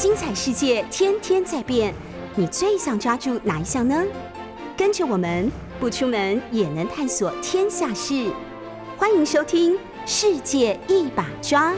[0.00, 1.92] 精彩世界天天在变，
[2.34, 4.02] 你最想抓住哪一项呢？
[4.74, 8.32] 跟着我们不出门也能探索天下事，
[8.96, 9.74] 欢迎收听
[10.06, 11.72] 《世界一把抓》。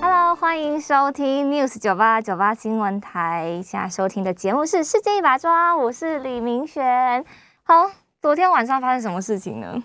[0.00, 3.60] Hello，欢迎收听 News 九八九八新闻台。
[3.64, 7.24] 现在收听的节目是《世界一把抓》，我是李明璇。
[7.64, 7.90] 好，
[8.22, 9.82] 昨天晚上发生什么事情呢？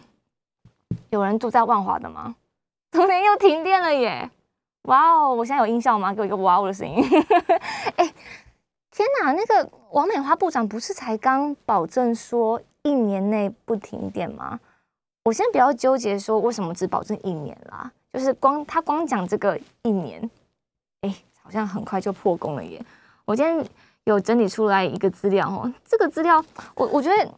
[1.10, 2.36] 有人住在万华的吗？
[2.92, 4.30] 昨天又停电了耶！
[4.86, 6.14] 哇哦，我现在有音效吗？
[6.14, 7.04] 给我一个哇哦的声音。
[7.98, 8.14] 哎，
[8.92, 14.60] 天哪，那个王美花部长不是才刚保证说一年内不停电吗？
[15.24, 20.30] 我先不要纠结说为什么只保证一年啦，就是光他光讲这个一年，
[21.02, 22.84] 哎，好像很快就破功了耶。
[23.26, 23.66] 我今天
[24.04, 26.44] 有整理出来一个资料哦，这个资料
[26.76, 27.32] 我我觉得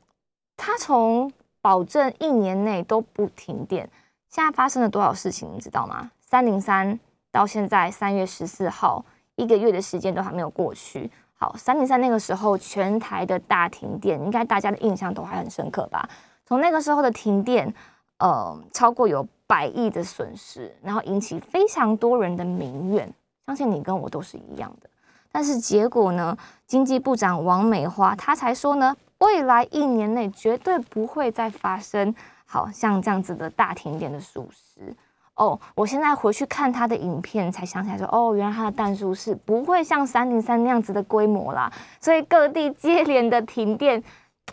[0.57, 3.89] 他从保证一年内都不停电，
[4.29, 6.11] 现在发生了多少事情，你知道吗？
[6.29, 6.99] 三零三
[7.31, 9.03] 到现在三月十四号，
[9.36, 11.09] 一个月的时间都还没有过去。
[11.39, 16.09] 好，三零三那个时候全台的大停电，应该大家的印象都还很深刻吧？
[16.45, 17.72] 从那个时候的停电，
[18.17, 23.14] 呃，超过有百亿的损失，然后引起非常多人的民怨，
[23.45, 24.89] 相信你跟我都是一样的。
[25.31, 34.95] 但是结果呢，经济部长王美花她才说呢，未来一年内绝对不会再发生好像这样子的大停电的疏失。
[35.38, 41.71] 哦，我现在回去看他的影片，才想起来说，哦，原来他的弹数是不会像三零三那样子的规模啦，
[42.02, 44.03] 所以各地接连的停电，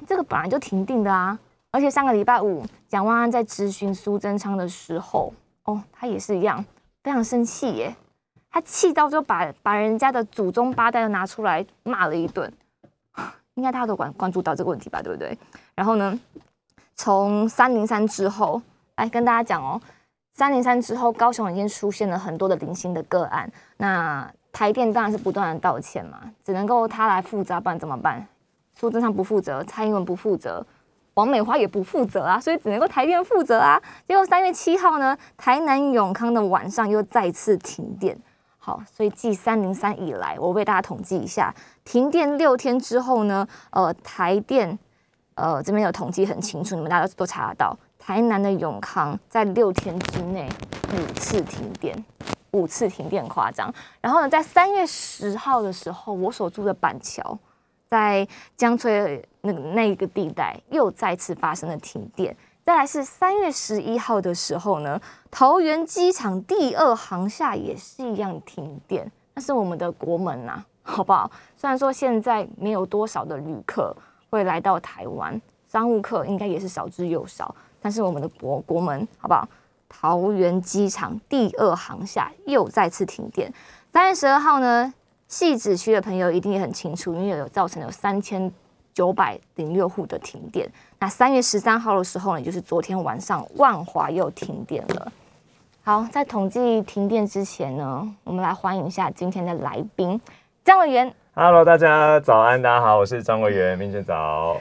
[0.06, 1.38] 这个本来就停定的啊。
[1.70, 5.32] 而且上个礼拜五，蒋万安在质询苏贞昌的时候，
[5.64, 6.64] 哦，他也是一样，
[7.02, 7.96] 非常生气耶，
[8.50, 12.52] 他气到就把把人家的祖宗八代都拿出来骂了一顿，
[13.54, 15.36] 应该大家都关关注到这个问题吧，对不对？
[15.74, 16.20] 然后呢，
[16.94, 18.60] 从三零三之后，
[18.96, 19.80] 来跟大家讲哦，
[20.34, 28.26] 三零三之后，高雄已经出现了很多的零星的个案，那台电当然是不断的道歉嘛，只能够他来负责，不然怎么办？
[28.76, 30.66] 苏贞昌不负责，蔡英文不负责。
[31.14, 33.80] 王美花也不负责啊，所以只能够台电负责啊。
[34.08, 38.18] 结果三月七号呢，台南永康的晚上又再次停电。
[38.58, 41.54] 好，所以继三零三以来，我为大家统计一下，
[41.84, 44.76] 停电六天之后呢，呃，台电
[45.36, 50.46] 呃这边有统计很清楚，你们大家都查得到，台南的永康在六天之内
[50.92, 52.04] 五次停电，
[52.50, 53.72] 五次停电夸张。
[54.02, 57.38] 然后呢，在三月十号的时候，我所住的板桥。
[57.88, 58.26] 在
[58.58, 65.00] 江翠那个那个地带又再次发生了停电，再来是三月十一号的时候呢，
[65.30, 71.30] 桃园机场第二航厦也是一样停电，那是我们的国门呐、 好不好？
[71.56, 73.96] 虽然说现在没有多少的旅客
[74.28, 77.54] 会来到台湾，商务客应该也是少之又少，
[77.84, 79.46] 但是我们的国国门好不好？
[79.86, 83.52] 桃园机场第二航厦又再次停电，
[83.92, 84.94] 三月十二号呢？
[85.28, 88.50] 细子区的朋友一定也很清楚，因为有造成有三千
[88.94, 90.66] 九百零六户的停电。
[90.98, 95.12] 那三月十三号的时候呢，就是昨天晚上，万华又停电了。
[95.82, 100.18] 好，在统计停电之前呢，我们来欢迎一下今天的来宾
[100.64, 101.14] 张委员。
[101.34, 104.58] Hello，大家早安，大家好，我是张委员，明天早。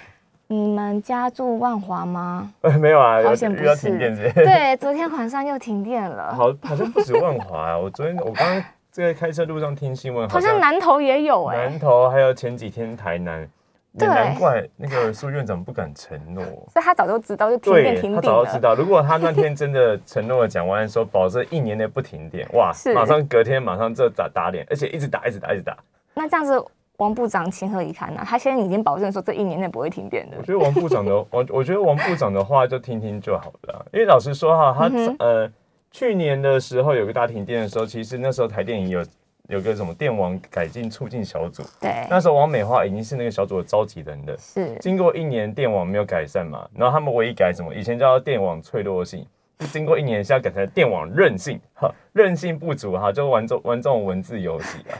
[0.53, 2.53] 你们家住万华吗？
[2.80, 4.31] 没有啊，好险不是停电是？
[4.34, 13.47] 对，昨天晚上又停电了，好，好像不止万华啊，我昨天我刚刚在开车路上听新闻，好像南投也有哎、南投还有前几天台南，
[13.94, 16.44] 也难怪那个苏院长不敢承诺。
[16.72, 18.16] 所以他早就知道，就停电停电。
[18.16, 25.75] 他早就知道，如果他那天真的承诺了讲完说保证一年内不停电，哇是，马上隔天马上就打打脸，而且一直打一直打一直打。
[26.13, 26.63] 那这样子，
[26.98, 30.44] 王部长情何以堪呢、他现在已经保证说这一年内不会停电的我。
[30.44, 35.52] 觉得王部长的，我我觉得王部长的话就听听就好了啊，因为老实说哈，他、嗯呃
[35.92, 39.06] 去年的时候有个大停电的时候，其实那时候台电也有
[39.50, 44.36] 有个什么电网改进促进小组，对，那时候王美花已经是那个小组的召集人了。
[44.40, 47.72] 是经过一年电网没有改善嘛，然后他们唯一改什么？
[47.75, 49.24] 以前叫电网脆弱性，
[49.60, 54.98] 就经过一年现在改成电网韧性，哈，韧性不足哈，就玩这玩这种文字游戏啊。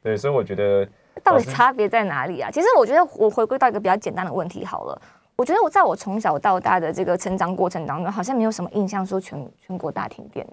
[0.00, 0.86] 对，所以我觉得
[1.22, 2.50] 到底差别在哪里啊？
[2.50, 5.00] 其实我觉得我回归到一个比较简单的问题好了。
[5.36, 10.46] 我觉得我在我从小到大的这个成长过程当中，好像没有什么印象说全全国大停电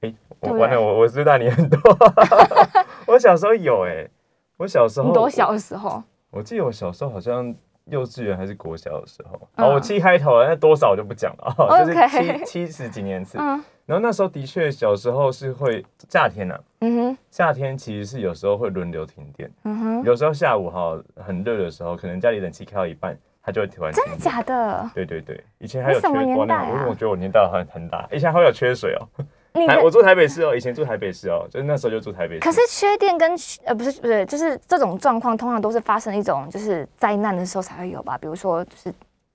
[0.00, 1.78] 哎、哎、我完了，我我知道你很多。
[3.06, 4.08] 我小时候有哎、
[4.56, 6.02] 我小时候你多小的时候？
[6.30, 7.54] 我记得我小时候好像
[7.84, 13.36] 幼稚园还是国小的时候，嗯好，我七开头了，那多少我就不讲了，啊就是七七十几年次。
[13.38, 24.18] 嗯然后那时候的确小时候是会夏天啊，嗯哼夏天其实是有时候会轮流停电，嗯哼，有时候下午哈很热的时候，可能家里冷气开到一半，它就会突然停电。
[24.18, 24.90] 真的假的？
[24.94, 29.24] 对对对，以前还有缺你什么年光那代啊我我觉得我年代很很大，以前还有缺水哦。
[29.84, 32.40] 我住台北市哦，以前住台北市哦，就是那时候就住台北市。
[32.40, 38.18] 可是缺电跟呃不是不是，就是这种状况通常都是发生一种就是灾难的时候才会有吧？
[38.18, 38.92] 比如说就是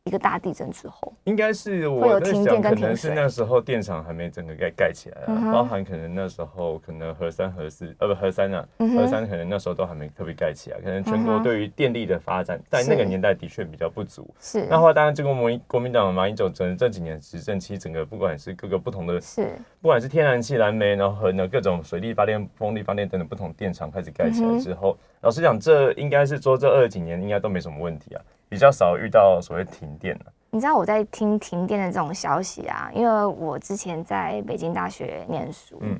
[0.09, 14.27] 一个大地震之后，应该是我在想，停电跟可能是那时候电厂还没整个盖盖起来啊，嗯包含可能那时候可能核三、核四，呃不核三啊，嗯核三可能那时候都还没特别盖起来，可能全国对于电力的发展，在那个年代的确比较不足。
[14.39, 19.47] 是那后来当然，经过国民国民党马英九整这几年执政期，整个不管是各个不同的，是
[19.79, 35.97] 不管是天然气、燃煤，然后和呢各种水力发电、风力发电等等不同电厂开始盖起来之后，老实讲，这应该是说这二十几年应该都没什么问题啊，比较少遇到所谓停电了、你知道我在听停电的这种消息啊，因为我之前在北京大学念书，嗯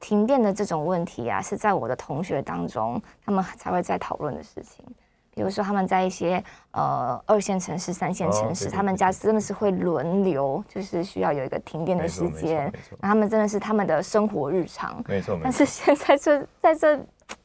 [0.00, 4.84] 停电的这种问题啊，是在我的同学当中，他们才会在讨论的事情。
[5.34, 6.42] 比如说他们在一些
[6.72, 15.02] 呃二线城市、三线城市，哦对对他们家真的是会轮流，就是需要有一个停电的时间没错，那他们真的是他们的生活日常。
[15.08, 15.52] 没错没但。
[15.52, 17.00] 是现在这在这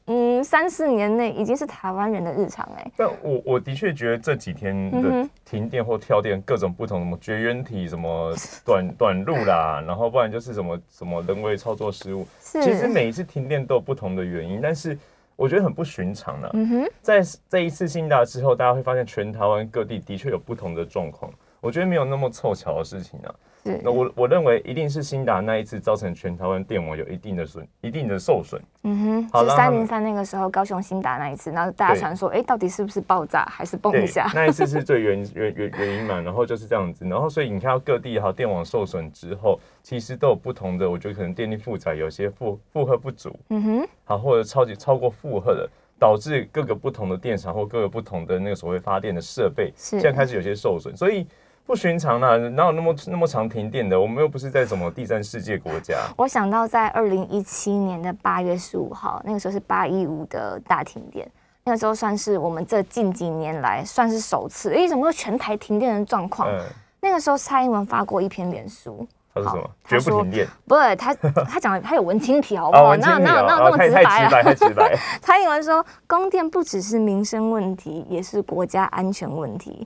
[0.06, 12.26] 嗯三四年内，已经是台湾人的日常哎、但我我的确觉得这几天嗯的停电或跳电，各种不同什么绝缘体、什么 短短路啦，然后不然就是什么什么人为操作失误。
[12.40, 14.98] 是，其实每一次停电都有不同的原因，但是
[15.36, 21.32] 我觉得很不寻常呢、嗯哼，在这一次新达之后，大家会发现全台湾各地的确有不同的状况。
[21.60, 23.34] 我觉得没有那么凑巧的事情啊。
[23.72, 23.82] 是。
[23.84, 28.62] 那我我认为一定是新达那一次造成全台湾电网有一定的损、一定的受损。
[28.84, 32.00] 嗯哼，是好三零三那个时候高雄新达那一次，然后大家对。
[32.00, 45.70] 传说，哎，到底是不是爆炸还是蹦对一下？，那一次是最原原原原因嘛，然后就是这样子，然后所以你看到各地哈电网受损之后，其实都有不同的，我觉得可能电力负载有些负负荷不足，嗯哼，好或者超级超过负荷的，
[46.00, 51.28] 导致各个不同的电厂或各个不同的那个所谓发电的设备，是现在开始有些受损，所以
[51.68, 54.00] 不寻常啦、哪有那么那么长停电的？
[54.00, 61.30] 我们又不是在什么第三世界国家，我想到在二零一七年的八月十五号，那个时候是八一五的大停电，
[61.66, 66.48] 那个时候算是我们这近几年来算是首次，诶，怎么会全台停电的状况？
[66.50, 66.58] 嗯，
[67.02, 69.70] 那个时候蔡英文发过一篇脸书，他说什么？
[69.86, 70.48] 绝不停电。
[70.66, 72.92] 不是他 他讲的他有文青体好不好？
[72.92, 74.30] 文青哪有哪有哪有那么直白啊？
[74.42, 74.98] 太直白。
[75.22, 79.86] 蔡英文说，供电不只是民生问题，也是国家安全问题。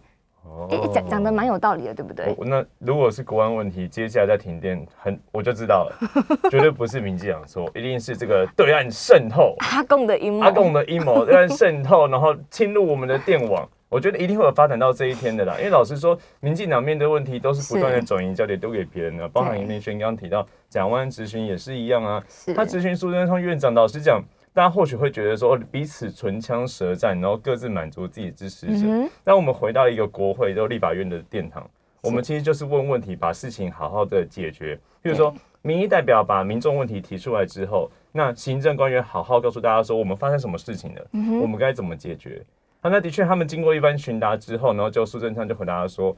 [0.52, 2.36] 哦诶，讲讲的蛮有道理的，对不对？
[2.40, 5.96] 那如果是国安问题，接下来再停电，很我就知道了，
[6.52, 13.68] 绝对不是民进党错，一定是这个对岸渗透，阿贡的阴谋，阿贡的阴谋，对岸渗透，然后侵入我们的电网。
[13.88, 18.06] 我觉得一定会有发展到这一天的啦，因为老实说，民进党面对问题都是不断的是。
[18.06, 19.60] 转移焦点丢给别人的，包含对。
[19.60, 22.24] 林明轩刚刚提到蒋万安咨询也是一样啊，
[22.56, 28.86] 他咨询苏贞昌院长，老实讲，大家或许会觉得说彼此唇枪舌战，然后各自满足自己的支持者。
[28.86, 31.70] 嗯我们回到一个国会，就立法院的殿堂，
[32.02, 34.76] 我们其实就是问问题，把事情好好的解决。
[35.02, 41.08] 譬如说，民意代表把民众问题提出来之后，那行政官员好好告诉大家说，我们发生什么事情了，
[41.42, 42.44] 我们该怎么解决。
[42.82, 46.16] 啊，那的确，他们经过一番询答之后，然后就苏贞昌就回答说，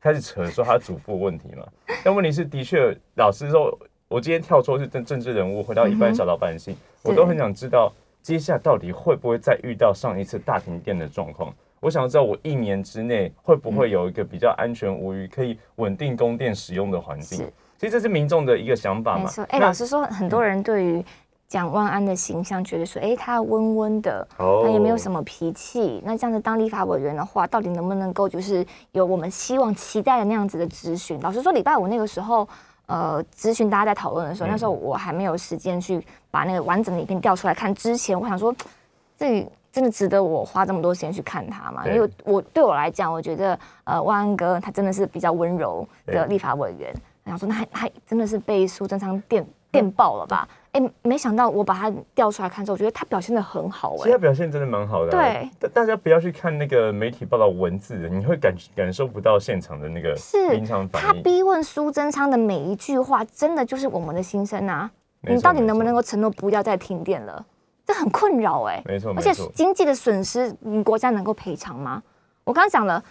[0.00, 1.64] 开始扯说他祖父问题嘛。
[2.02, 3.78] 但问题是，的确，老实说，
[4.08, 6.74] 我今天跳出是政政治人物，回到一般小老百姓，
[7.06, 7.92] 我都很想知道，
[8.22, 11.52] 接下来到底会不会再遇到上一次大停电的状况？
[11.80, 17.52] 我想知道，我一年之内会不会有一个比较安全无虞、可以稳定供电使用的环境是？
[17.78, 19.44] 其实这是民众的一个想法嘛没错。。
[19.44, 21.04] 哎，那老实说，很多人对于
[21.46, 26.02] 蒋万安的形象觉得说，哎，他温温的，哦他也没有什么脾气。
[26.04, 31.20] 那这样子当立法委员的话，到底能不能够就是有我们希望期待的那样子的咨询？
[31.20, 32.48] 老实说，礼拜五那个时候。
[32.86, 37.74] 呃，咨询大家在讨论的时候，嗯那时候我还没有时间去把那个完整的影片调出来看。
[37.74, 38.54] 之前我想说，
[39.18, 41.86] 这真的值得我花这么多时间去看它吗？
[41.86, 46.94] 因为我对我来讲，我觉得呃，万安哥他真的是比较温柔的立法委员。
[47.24, 50.48] 然后说，那他他真的是被苏贞昌电电爆了吧？
[50.76, 55.22] 哎，没想到我把他调出来看之后，我觉得他表现的很好哎、其实他表现真的蛮好的、啊。
[55.22, 61.22] 对，大大家不要去看那个媒体报道文字，你会感感受不到现场的那个是临场他反应。
[61.22, 64.90] 逼问苏贞昌的每一句话，真的就是我们的心声啊！
[65.22, 67.42] 你到底能不能够承诺不要再停电了？
[67.86, 69.32] 这很困扰哎、没错，而且。
[69.54, 72.02] 经济的损失，嗯，国家能够赔偿吗？
[72.44, 73.02] 我刚刚讲了，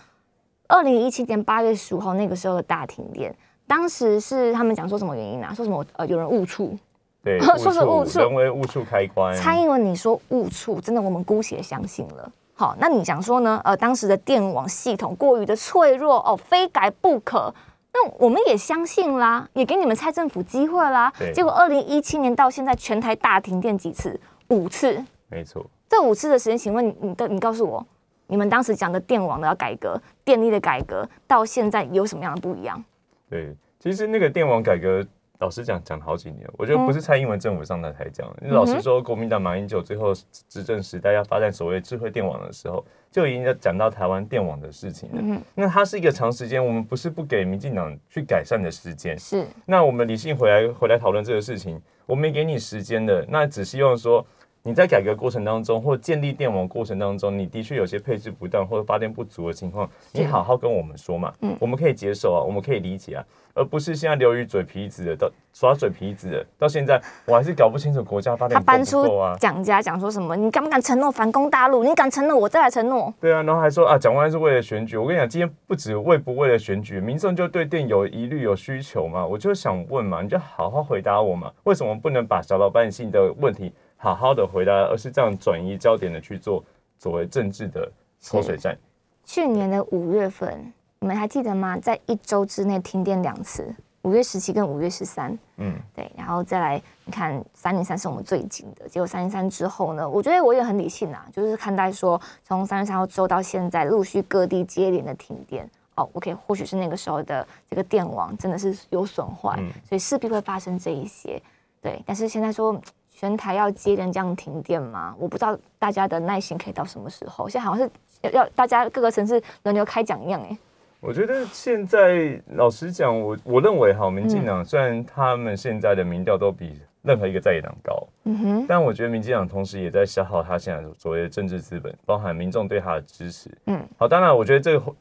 [0.68, 5.54] 二零一七年八月十五号那个时候的大停电，当时是他们讲说什么原因啊？
[5.54, 6.78] 说什么呃有人误触？
[7.26, 9.36] 对， 说是误触人为误触开关。
[9.36, 12.32] 蔡英文你说误触，真的我们姑且相信了。
[12.54, 13.60] 好，那你想说呢？
[13.64, 17.52] 呃，当时的电网系统过于的脆弱哦，非改不可。
[17.92, 21.34] 那我们也相信啦，也给你们蔡政府机会啦对。
[21.34, 24.20] 结果二零一七年到现在，全台大停电几次？
[24.50, 25.04] 五次。
[25.28, 27.84] 没错，这五次的时间，请问你你的你告诉我，
[28.28, 32.82] 你们当时讲的电网的要改革、电力的改革，到现在有什么样的不一样？
[33.30, 33.56] 对。
[33.80, 35.06] 其实那个电网改革
[35.40, 38.34] 老实讲讲了好几年，我觉得不是蔡英文政府上台才讲。
[38.42, 40.14] 老实说，国民党马英九最后
[40.48, 45.42] 执政时代要发展所谓智慧电网的时候，就已经在讲到台湾电网的事情了。
[45.54, 49.18] 那它是一个长时间，我们不是不给民进党去改善的时间。
[49.20, 49.46] 是。
[49.66, 54.26] 那我们理性回来回来讨论这个事情，我没给你时间的，那只希望说。
[54.68, 69.06] 你在改革过程当中，或建立电网过程当中，你的确有些配置不当或者发电不足的情况，你好好跟我们说嘛，嗯，我们可以接受啊，我们可以理解啊，而不是现在流于嘴皮子的，到耍嘴皮子的，到现在我还是搞不清楚国家发电他搬出
[69.40, 70.36] 蒋家讲说什么？
[70.36, 71.84] 你敢不敢承诺反攻大陆？
[71.84, 73.14] 你敢承诺，我再来承诺。
[73.22, 74.98] 对啊，然后还说啊，蒋万安是为了选举。
[74.98, 83.72] 我跟你讲，今天不止为不为了选举，民众就对电有疑虑、有需求嘛，我就想问嘛，你就好好回答我嘛，为什么不能把小老百姓的问题？
[83.98, 86.64] 好好的回答，而是这样转移焦点的去做
[87.00, 87.92] 作为政治的
[88.30, 88.78] 口水战。
[89.24, 91.78] 去年的五月份，你们还记得吗？
[91.80, 93.74] 在一周之内停电两次，
[94.04, 95.36] 五月十七跟五月十三。
[95.58, 105.68] 嗯，对，然后再来，你看三零三是我们最近的，结果三零三之后呢，我觉得我也很理性啊，就是看待说，从三零三号之后到现在，陆续各地接连的停电。
[105.96, 111.42] 哦，OK，或许是那个时候的这个电网真的是有损坏，所以势必会发生这一些。
[111.82, 112.80] 对，但是现在说。
[113.18, 115.16] 全台要接连这样停电吗？
[115.18, 117.48] 我不知道大家的耐心可以到什么时候。
[117.48, 117.92] 现在好像是
[118.24, 120.58] 要要大家各个城市轮流开奖一样哎。
[121.00, 133.50] 我觉得现在老实讲，我我认为哈，民进党虽然他们现在的民调都比任何一个在野党高，嗯哼，但我觉得民进党同时也在消耗他现在所谓的政治资本，包含民众对他的支持。
[133.68, 134.94] 嗯，好，当然我觉得这个。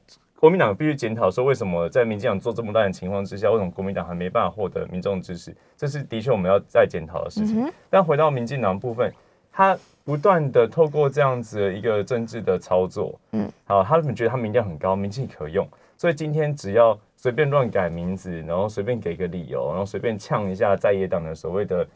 [0.44, 5.56] 国民党必须检讨说，为什么在民进党做这么大的情况之下，为什么国民党还没办法获得民众支持？
[5.74, 7.66] 这是的确我们要再检讨的事情。
[7.88, 9.10] 但回到民进党部分，
[9.50, 9.74] 他
[10.04, 21.88] 不断的透过这样子的一个政治的操作，嗯，好，他们觉得他民调很高，民气可用，所以今天只要随便乱改名字，然后随便给个理由，然后随便呛一下在野党的所谓的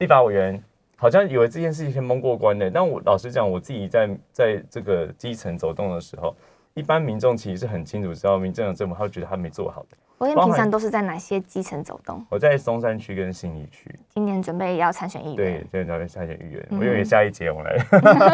[0.00, 0.62] 立法委员，
[0.96, 2.70] 好像以为这件事情可以蒙过关的。
[2.70, 6.36] 但我老实讲，我自己在在这个基层走动的时候。
[6.76, 9.96] 一般民众其实是很清楚知道民政的政府，他觉得他没做好的。
[10.18, 12.22] 我平常都是在哪些基层走动？
[12.28, 13.98] 我在松山区跟信义区。
[14.10, 15.36] 今年准备要参选议员。
[15.36, 16.66] 对，今年准备参选议员。
[16.70, 17.76] 我以为下一节我来。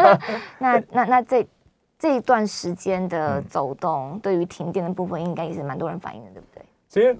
[0.59, 1.47] 那那那这
[1.97, 6.65] 这一段时间的走动，对于停电的部分，应该也是蛮多人反映的，对不对？
[6.89, 7.17] 其实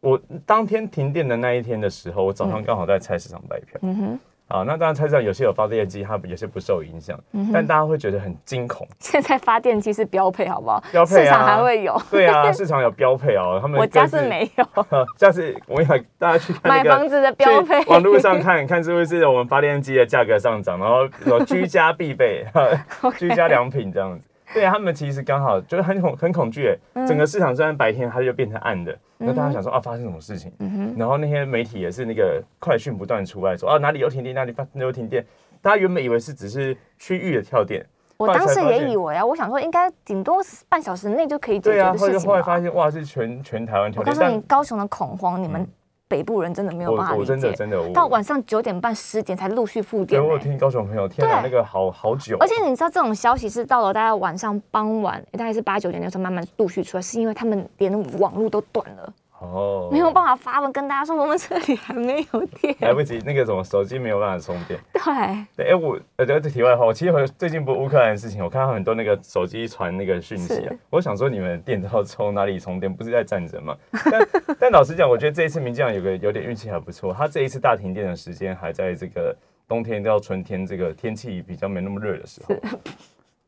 [0.00, 3.80] 我当天停电的那一天的时候，我早上刚好在菜市场卖票。
[3.80, 4.20] 嗯哼。
[4.48, 7.18] 啊，那当然，菜市场有些有发电机，它有些不受影响，
[7.52, 8.86] 但大家会觉得很惊恐。
[9.00, 10.82] 现在发电机是标配，好不好？
[10.92, 12.00] 标配啊，市场还会有。
[12.10, 13.58] 对啊，市场有标配哦。
[13.60, 14.64] 他们 我家是没有。
[15.18, 22.46] 下次我想大家去看买房子的标配，网络上看看是不是我们发电机的价格上涨，然后有居家必备、
[23.18, 24.28] 居家良品这样子。
[24.54, 26.76] 对啊，他们其实刚好就是很恐很恐惧，
[27.06, 30.52] 整个市场虽然白天它就变成暗的，那大家想说啊发生什么事情？
[30.96, 35.24] 然后那些媒体也是那个快讯不断出来说啊哪里有停电哪里发有停电，
[35.60, 37.84] 大家原本以为是只是区域的跳电，
[38.16, 40.36] 我当时也以为啊，我想说应该顶多
[40.68, 44.14] 半小时内就可以解决的事情，后来发现哇是全全台湾跳电。
[44.14, 45.66] 我告诉你，高雄的恐慌，你们。
[46.08, 50.24] 北部人真的没有办法理解，真的真的，到晚上九点半十点才陆续复电。
[50.24, 52.36] 我听高雄朋友，天哪，那个好好久。
[52.38, 59.12] 而且你知道这种消息是到了大概晚上傍晚，大概是八九点的时候慢慢陆续出来，是因为他们连网络都断了。
[59.52, 63.18] 哦，没有办法发文跟大家说，我们这里还没有电，来不及。
[63.24, 64.78] 那个什么手机没有办法充电。
[64.92, 72.92] 对，对，哎，我呃，这题外话，我其实最近不乌克兰的事情，我看到很多那个手机传那个讯息啊，我想说你们电要充哪里充电？
[72.92, 73.76] 不是在战争吗？
[74.10, 74.28] 但
[74.60, 79.36] 但老实讲，我觉得这一次民进党有个有点运气还不错，他这一次大停电的时间还在这个
[79.68, 82.54] 冬天到春天这个天气比较没那么热的时候。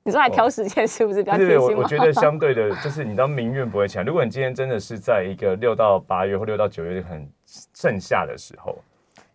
[0.08, 4.02] 你说还挑时间是不是比较贴心我我觉得相对的， 就是你知道民怨不会强。
[4.02, 7.28] 如果你今天真的是在一个六到八月或六到九月很
[7.74, 8.74] 盛夏的时候。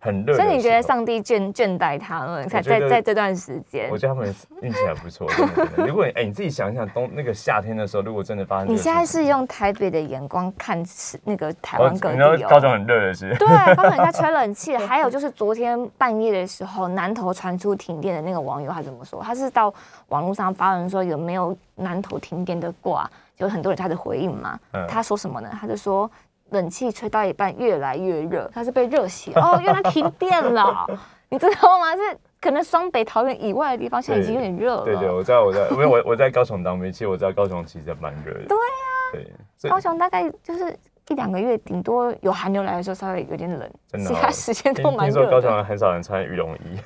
[0.04, 2.46] 很热，所以你觉得上帝倦倦怠他们？
[2.50, 5.26] 在在在这段时间，我觉得他们运气还不错。
[5.88, 10.84] 如果哎，你自己想一想，冬那个夏天的时候，如果真的发生，你现在是用台北的眼光看
[11.24, 12.48] 那个台湾各地哦。
[12.50, 14.76] 高雄很热的是，对，高雄在吹冷气。
[14.76, 19.24] 还有就是昨天半夜的时候，南投传出停电的那个网友，他怎么说？
[19.24, 19.74] 他是到
[20.10, 24.60] 网络上发文说有没有南投停电的挂，就很多人他的回应嘛。
[24.90, 25.50] 他说什么呢？
[25.62, 26.12] 他就说。
[26.54, 30.88] 冷气吹到一半越来越热，它是被热醒哦，原来停电了，
[31.30, 31.96] 你知道吗？
[31.96, 32.02] 是
[32.40, 34.84] 可能双北、桃园以外的地方现在已经有点热了。
[34.86, 38.46] 对对，我知道，我在，因为我我在高雄当兵，其实我知道高雄其实蛮热的。
[38.48, 40.78] 对呀，对，高雄大概就是
[41.14, 44.14] 一一两个月，顶多有寒流来的时候稍微有点冷，真的哦。
[44.14, 45.30] 其他时间都蛮听说热。
[45.30, 46.80] 高雄人很少人穿羽绒衣，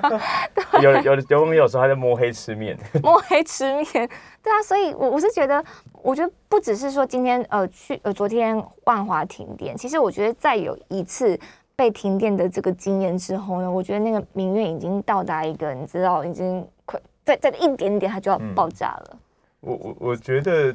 [0.82, 2.74] 有有有网友说他在摸黑吃面，
[3.04, 4.08] 摸黑吃面，
[4.42, 5.62] 对啊，所以我我是觉得，
[6.02, 11.38] 我觉得不只是说今天呃去呃昨天万华停电，其实我觉得再有一次
[11.76, 18.54] 被停电的这个经验之后呢，我觉得那个民怨已经到达一个你知道已经快再再一点点它就要嗯。
[18.54, 19.18] 爆炸了。
[19.60, 20.74] 我我我觉得，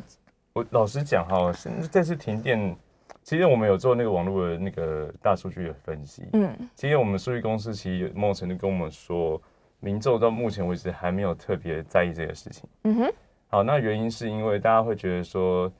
[0.59, 2.75] 我老实讲哈，是这次停电，
[3.23, 6.27] 其实我们有做那个网络的那个大数据的分析。
[6.33, 9.41] 嗯，其实我们数据公司其实有某种程度跟我们说，
[9.79, 12.69] 民众到目前为止还没有特别在意这个事情。
[12.83, 13.13] 嗯哼，
[13.47, 15.71] 好，那原因是因为大家会觉得说，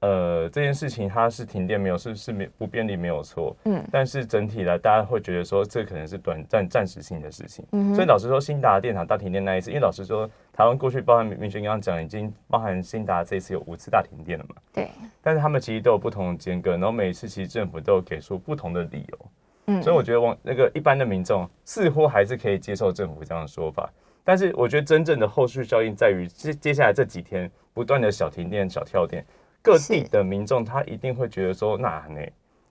[0.00, 7.64] 呃，这件事情它是停电没有是是没不便利没有错，嗯但是整体来大家会觉得说这可能是短暂暂时性的事情。
[7.72, 14.88] 嗯所以老实说，新达电厂大停电那一次，因为老实说，台湾过去包含明轩刚刚讲，已经包含新达这一次有五次大停电了嘛，对，
[15.20, 19.18] 但是他们其实都有不同的间隔，然后每一次其实政府都有给出不同的理由。
[19.66, 23.88] 嗯所以我觉得往那个一般的民众似乎还是可以接受政府这样的说法，
[24.24, 29.24] 但是我觉得真正的后续效应在于接接下来这几天不断的小停电、小跳电，
[29.62, 32.20] 各地的民众他一定会觉得说，那呢，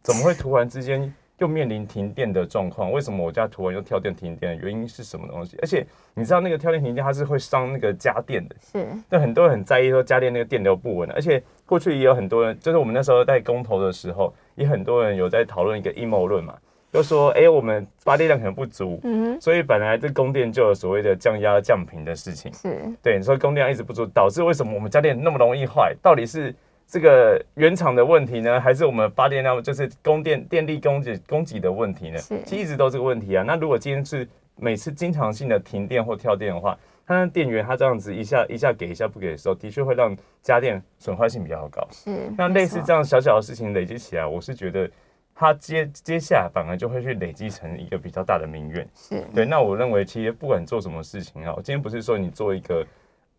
[0.01, 2.91] 怎么会突然之间又面临停电的状况？
[2.91, 4.57] 为什么我家突然又跳电停电？
[4.57, 5.57] 原因是什么东西？
[5.61, 16.57] 而且你知道那个跳电停电它是会伤那个家电的，是，那很多人很在意说家电那个电流不稳，而且过去也有很多人，就是我们那时候在公投的时候，也很多人有在讨论一个阴谋论嘛，
[16.91, 25.95] 就说哎、诶我们发电量可能不足，嗯，所以本来这供电就有所谓的降压降频的事情，是，对，你说供电量一直不足，导致为什么我们家电那么容易坏？
[26.01, 26.53] 到底是
[26.89, 32.17] 这个原厂的问题呢，还是我们发电量就是供电电力供给供给的问题呢？
[32.17, 33.43] 是其实一直都是个问题啊。
[33.45, 41.87] 那如果今天是每次经常性的停电或跳电的话，它那电源它这样子一下一下给一下不给的时候，的确会让家电损坏性比较高。
[41.91, 44.89] 是，那类似这样小小的事情累积起来，我是觉得
[45.35, 48.87] 它接接下来反而就会去累积成一个比较大的民怨。
[48.95, 52.87] 是，对，那我认为其实不管做什么事情啊，我今天不是说你做一个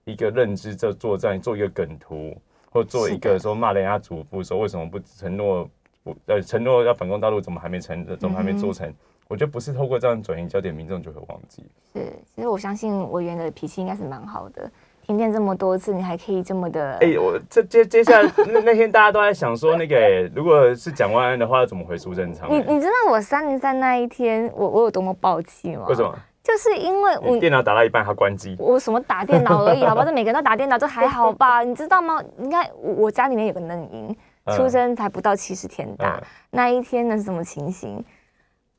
[0.05, 2.37] 一个认知这作战，做一个梗图，
[2.71, 5.69] 或做一个说骂人家祖父，说为什么不承诺
[6.03, 8.93] 不呃承诺要反攻大陆，怎么还没成，怎么还没做成？
[9.29, 11.65] 我觉得不是透过这样转移焦点，民众就会忘记。
[11.93, 12.01] 是，
[12.35, 14.71] 其实我相信委员的脾气应该是蛮好的。
[15.03, 22.73] 听见这么多次，你还可以这么的，哎、我这接接下来那那天大家都在想说，那个、欸如果是蒋万安的话，要怎么回苏贞昌、你欸？
[22.73, 25.87] 你知道我三零三那一天，我我有多么暴气吗？
[25.89, 26.03] 为什？
[26.03, 26.17] 么？
[26.43, 28.57] 就是因为我你电脑打到一半，它关机。
[28.59, 30.05] 我什么打电脑而已， 好吧？
[30.05, 31.63] 这每个人都打电脑，这还好吧？
[31.63, 32.23] 你知道吗？
[32.39, 38.03] 应该我我家里面有个嫩婴，嗯出生才不到七十天大，嗯那一天呢是什么情形？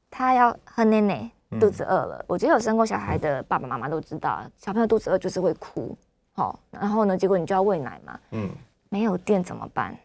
[0.09, 2.25] 他要喝奶奶，嗯肚子饿了。
[2.27, 5.95] 我觉得有生过小孩的爸爸妈妈都知道，小朋友肚子饿就是会哭，
[6.33, 8.49] 好、然后呢，结果你就要喂奶嘛，嗯，
[8.89, 9.95] 没有电怎么办？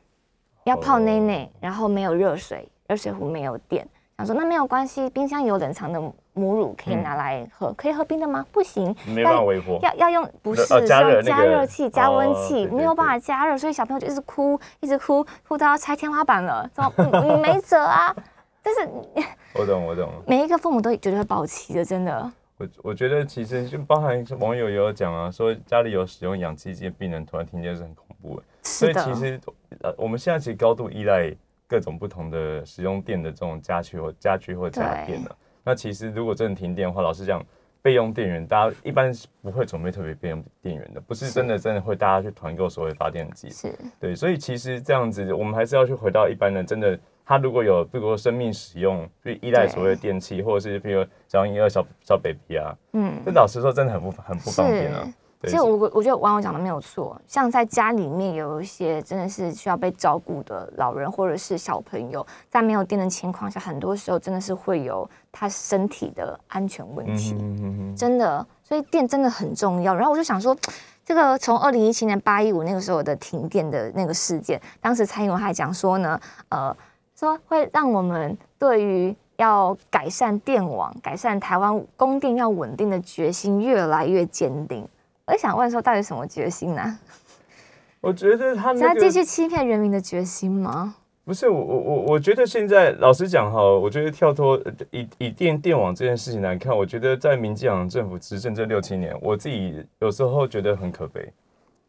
[0.64, 3.88] 要泡奶奶，然后没有热水，热水壶没有电。
[4.18, 6.00] 想说那没有关系，冰箱有冷藏的
[6.32, 8.46] 母乳可以拿来喝，可以喝冰的吗？
[8.50, 9.78] 不行，没办法微波。
[9.82, 18.14] 要要用不是呃是加热加热器加温哦器，没有办法加热，所以小朋友就一直哭，一直哭，哭到要拆天花板了，怎么嗯嗯没辙啊？
[18.62, 18.88] 但是
[19.54, 20.10] 我懂，我懂。
[20.26, 22.32] 每一个父母都绝对会爆气的，真的。
[22.56, 28.42] 我我觉得其实就包含网友也有讲啊，说家里有使用氧气机的病人突然停电是很恐怖的。
[28.62, 29.38] 所以其实
[29.82, 31.30] 呃，我们现在其实高度依赖
[31.66, 35.36] 各种不同的使用电的这种家具或家具或家电了。
[35.64, 37.44] 那其实如果真的停电的话，老实讲，
[37.82, 43.50] 备用电源大家一般是不会准备特别备用电源的，不是是真的真的会大家去团购所谓发电机。
[43.50, 43.72] 是。
[44.00, 53.22] 对，所以其实这样子，我们还是要去回到一般人真的，他如果有比如说生命使用，就依赖所谓的电器，或者是比如小婴儿、小小 baby 啊，嗯。
[53.24, 55.06] 这老实说真的很不很不方便啊
[55.42, 67.34] 其实我我觉得网友讲的没有错，像在家里面有一些真的是需要被照顾的老人或者是小朋友，在没有电的情况下，很多时候真的是会有他身体的安全问题。
[67.34, 69.94] 嗯哼哼哼真的，所以电真的很重要。
[69.94, 70.56] 然后我就想说，
[71.04, 76.18] 这个从二零一七年八一五那个时候的停电的那个事件，当时蔡英文还讲说呢，
[76.48, 76.76] 呃，
[77.14, 84.88] 说会让我们对于要改善电网、改善台湾供电要稳定的决心越来越坚定。
[85.26, 86.98] 我就想问说，到底什么决心呢、
[88.00, 90.94] 我觉得他是要那个继续欺骗人民的决心吗？
[91.24, 101.28] 不是我我我我觉得现在老实讲哈，我觉得跳脱呃以以电电网这件事情来看，我觉得在民进党政府执政这六七年，我自己有时候觉得很可悲。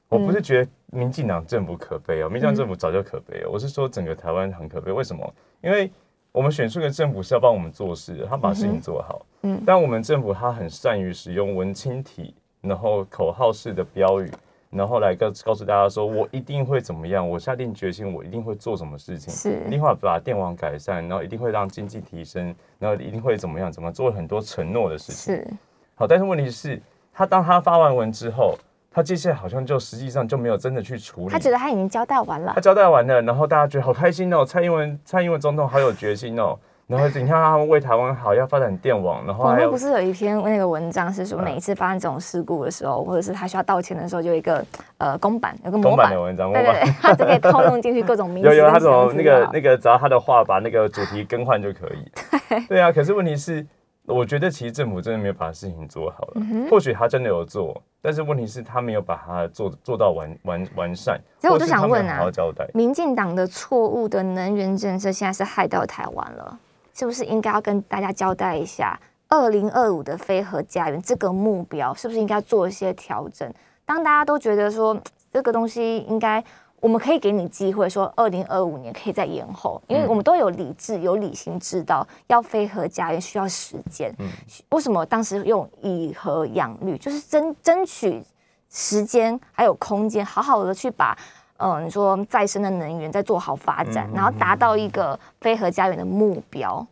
[0.09, 3.49] 我不是觉得民进党政府可悲哦，民进党政府早就可悲了。
[3.51, 4.89] 我是说整个台湾很可悲。
[4.91, 5.33] 为什么？
[5.61, 5.91] 因为
[6.31, 9.23] 我们选出的政府是要帮我们做事的，他把事情做好。
[9.43, 14.31] 嗯但我们政府他很善于使用文青体，然后口号式的标语，
[14.69, 25.35] 然后来告告诉大家说，我一定会怎么样，我下定决心，我一定会做什么事情，是一定会把电网改善，然后一定会让经济提升，然后一定会怎么样，怎么做很多承诺的事情。
[25.35, 25.47] 是
[25.95, 26.81] 好，但是问题是，
[27.13, 28.55] 他当他发完文之后，
[28.91, 31.29] 他接下来好像就实际上就没有真的去处理。
[31.29, 36.57] 他觉得他已经交代完了他，交代完了，然后大家觉得好开心哦，蔡英文蔡英文总统好有决心哦。
[36.87, 44.65] 然后你看他们为台湾好，要发展电网，然后还有网络不是有一篇那个文章是说，嗯每一次发生这种事故的时候，或者是他需要道歉的时候，就有一个
[44.97, 52.09] 呃公版，有个模公版板的，文章，对对对， 他就可以套用进去各种名词 有有他跟形容种那个那个，只要他的话把那个主题更换就可以。
[52.69, 53.67] 对啊，可是问题是，
[54.05, 56.33] 我觉得其实政府真的没有把事情做好了。
[56.35, 61.19] 嗯或许他真的有做，但是问题是，他没有把它做做到完完完善。
[61.41, 62.65] 所以我就想问啊好好交代。
[62.73, 66.59] 民进党的错误的能源政策现在是害到台湾了，
[66.97, 73.53] 是不是应该要跟大家交代一下，二零二五的非核家园这个目标是不是应该做一些调整？
[73.85, 74.99] 当大家都觉得说
[75.31, 76.43] 这个东西应该，
[76.79, 84.11] 我们可以给你机会说二零二五年可以再延后，因为嗯我们都有理智、有理性，知道要非核家园需要时间。
[84.17, 84.27] 嗯
[84.69, 88.23] 为什么当时用以核养绿，就是争争取
[88.71, 91.15] 时间还有空间，好好的去把。
[91.57, 96.85] 嗯，你说再生的能源再做好发展，嗯然后达到一个非核家园的目标，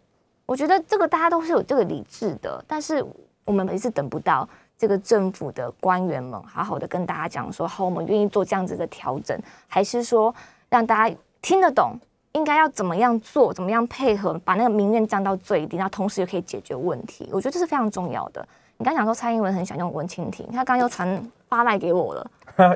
[0.45, 3.06] 我觉得这个大家都是有这个理智的，但是
[3.45, 4.47] 我们每次等不到
[4.78, 10.34] 这个政府的官员们好好的跟大家讲说，好，我们愿意做这样子的调整，还是说
[10.69, 11.93] 让大家听得懂
[12.35, 18.45] 应该要怎么样做，怎么样配合，把那个民怨降到最低，然后同时又可以解决问题，我觉得这是非常重要的。
[18.77, 22.27] 你刚讲说蔡英文很喜欢用文蜻蜓，他刚刚又传发赖给我了。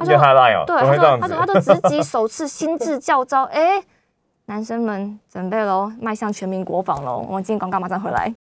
[0.02, 1.38] 因 为他赖哦，对，他说他说？
[1.38, 3.84] 他都直击首次心智教招，哎、
[4.46, 7.26] 男生们准备喽，迈向全民国防喽！
[7.28, 8.34] 我们进广告马上回来。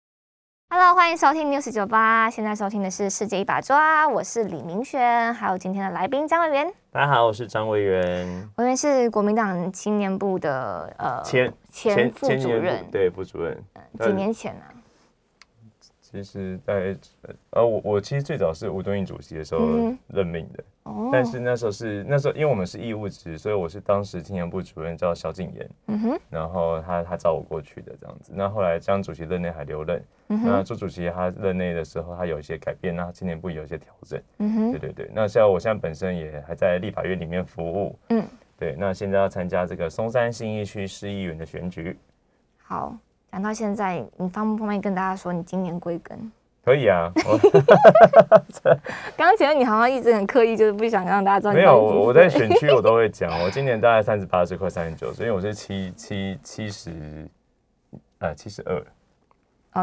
[0.69, 13.57] Hello，欢迎收听 News 九八，现在收听的是世界一把抓，我是李明轩，还有今天的来宾张委员，大家好，我是张委员，委员是国民党青年部的呃前前副主任，对副主任。
[14.01, 14.67] 几年前啊，
[16.17, 16.97] 其实在
[17.51, 28.31] 呃，我我其实最早是吴敦义主席的时候任命的，哦，但是那时候是那时候因为我们是义务职，所以我是当时青年部主任叫萧敬言，嗯哼，然后他他找我过去的这样子。
[28.35, 34.19] 那后来江主席任内还留任，那朱主席他任内的时候，他有一些改变，那青年部有一些调整。
[34.39, 38.25] 嗯哼，对对对，那像我现在本身也还在立法院里面服务，嗯，
[38.57, 41.95] 对，那现在要参加这个松山新义区市议员的选举，
[42.57, 42.97] 好。
[43.37, 46.17] 讲到现在，你方不方便跟大家说你今年归根？
[46.65, 47.37] 可以啊，我
[49.15, 57.29] 刚 刚前面你好像一直很刻意，就是不想让大家知道没有我我在选区我都会讲，我今年大概三十八岁，快三十九岁，因为我是七七七十，
[58.17, 58.83] 呃七十二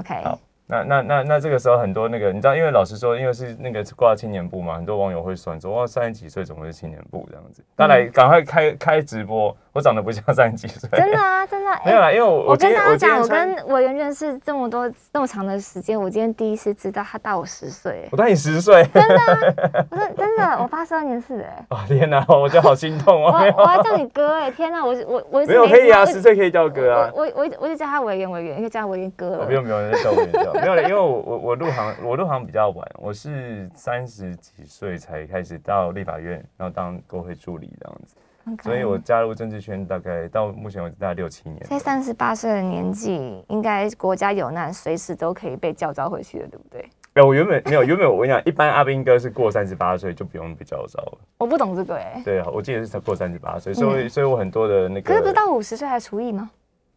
[0.01, 0.37] ，OK，好
[0.67, 11.71] 那那那那这个时候很多那个你知道，因为老实说，因为是那个挂青年部嘛，很多网友会算说哇三十几岁怎么是青年部这样子，大家来赶快开开直播，我长得不像三十几岁，嗯真的啊，真的。
[11.75, 18.09] 啊没有啦，因为我我跟大家讲，我跟委员认识这么多这么长的时间，我今天第一次知道他大我十岁。
[18.11, 27.11] 我大你十岁，真的啊 我说真的，我八十二年次的，哎哦天哪，我觉得好心痛 我哦，我我要叫你哥哎，天哪，我我我没有可以啊，十岁可以叫哥啊。
[27.13, 29.39] 我我我我一直叫他委员委员，因为叫他委员哥了。
[29.41, 38.17] 我不用不用，叫我也叫，没有了，因为我我我入行我入行比较晚，我是三十几岁才开始到立法院，然后当国会助理这样子
[38.63, 41.59] 所以我加入政治圈大概到目前为止大概六七年。
[41.65, 46.89] 在三十八岁的年纪，应该国家有难，随时都可以被叫召回去的，对不对？
[47.15, 51.19] 哎，我原本没有，原本我跟你讲，一般阿兵哥是过三十八岁就不用被叫召了。
[51.39, 56.51] 我不懂这个哎，对啊，我记得是才过三十八岁，所以所以我很多的那个可是不是到五十岁还除役吗？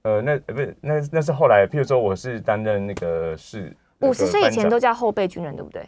[0.07, 4.87] 呃，那呃不是那那是后来，譬如说我是担任那个是五十岁以前都叫。
[4.87, 5.81] 叫后备军人，对不对？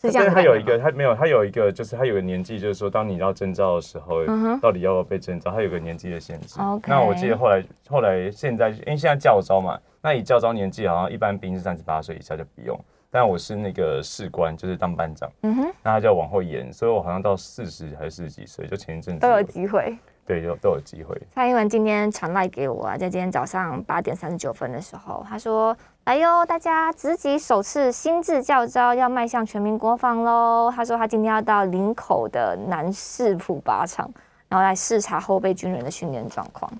[0.00, 6.58] 是这但样他有一个，他没有，他有一个，就是他有个年纪，就是说，当你要征召的时候，嗯到底要不要被征召，他有个年纪的限制。
[6.86, 19.98] 那我记得后来，后来现在，因为现在教招嘛，那以教招年纪，好像一般兵是三十八岁以下就不用，但我是那个士官，就是当班长，嗯哼，那他就要往后延，所以我好像到四十还是四十几岁，就前一阵子都有机会。
[20.28, 21.18] 对，有都有机会。
[21.34, 34.12] 蔡英文今天传赖给我啊，在今天早上八点三十九分的时候，他说：“来哟，大家直击首次新制教招，要迈向全民国防喽。”他说他今天要到林口的南市普靶场，
[34.50, 36.70] 然后来视察后备军人的训练状况。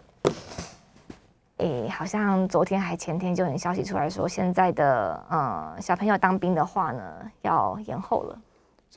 [1.57, 7.03] 诶，好像昨天还前天就有消息出来说，现在的呃小朋友当兵的话呢，
[7.41, 8.39] 要延后了。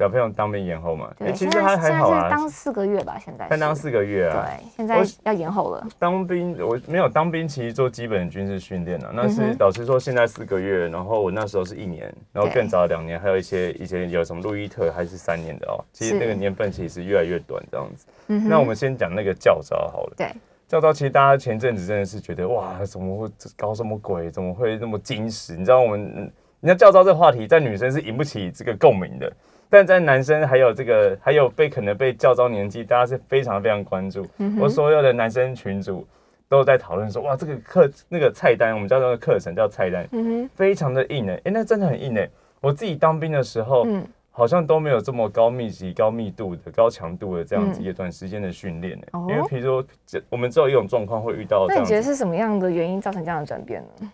[0.02, 4.48] 小朋友当兵延后嘛，哎对，其实还还好啊，是当四个月吧，现在是才当四个月啊。
[4.48, 5.88] 对，现在要延后了。
[6.00, 18.08] 当兵我没有当兵，其实做基本军事训练啊，那是老实说，现在四个月，然后我那时候是一年，然后更早两年，还有一些以前有什么路易特还是三年的哦，其实那个年份其实越来越短这样子。
[18.30, 20.14] 嗯那我们先讲那个教招好了。
[20.18, 20.28] 对，
[20.68, 24.32] 教招其实大家前阵子真的是觉得哇，怎么会搞什么鬼？
[24.32, 25.56] 怎么会那么矜持？
[25.56, 26.32] 你知道我们，嗯
[26.64, 29.34] 你知道教招这个话题在女生是引不起这个共鸣的，
[29.72, 34.28] 但在男生还有这个还有被可能被教招年纪，大家是非常非常关注。
[34.40, 36.06] 嗯我所有的男生群主
[36.50, 42.30] 都在讨论说，哇，这个课那个菜单，我们叫那个课程叫菜单，嗯非常的硬哎、哎、那真的很硬哎、
[42.60, 47.84] 我自己当兵的时候，嗯，好像都没有这么高密集、高密度的、高强度的这样子嗯。
[47.84, 49.86] 一个短时间的训练因为比如说，
[50.28, 51.78] 我们只有一种状况会遇到這樣。
[51.78, 54.12] 那你觉得是什么样的原因造成这样的转变呢？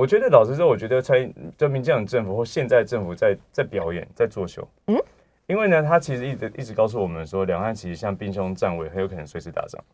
[0.00, 4.66] 我觉得老实说，我觉得在就民进党政府或现在政府在在表演、在作秀。
[4.86, 5.04] 嗯嗯，
[5.46, 9.84] 因为呢，他其实一直一直告诉我们说，两岸其实像兵凶战危，很有可能随时打仗。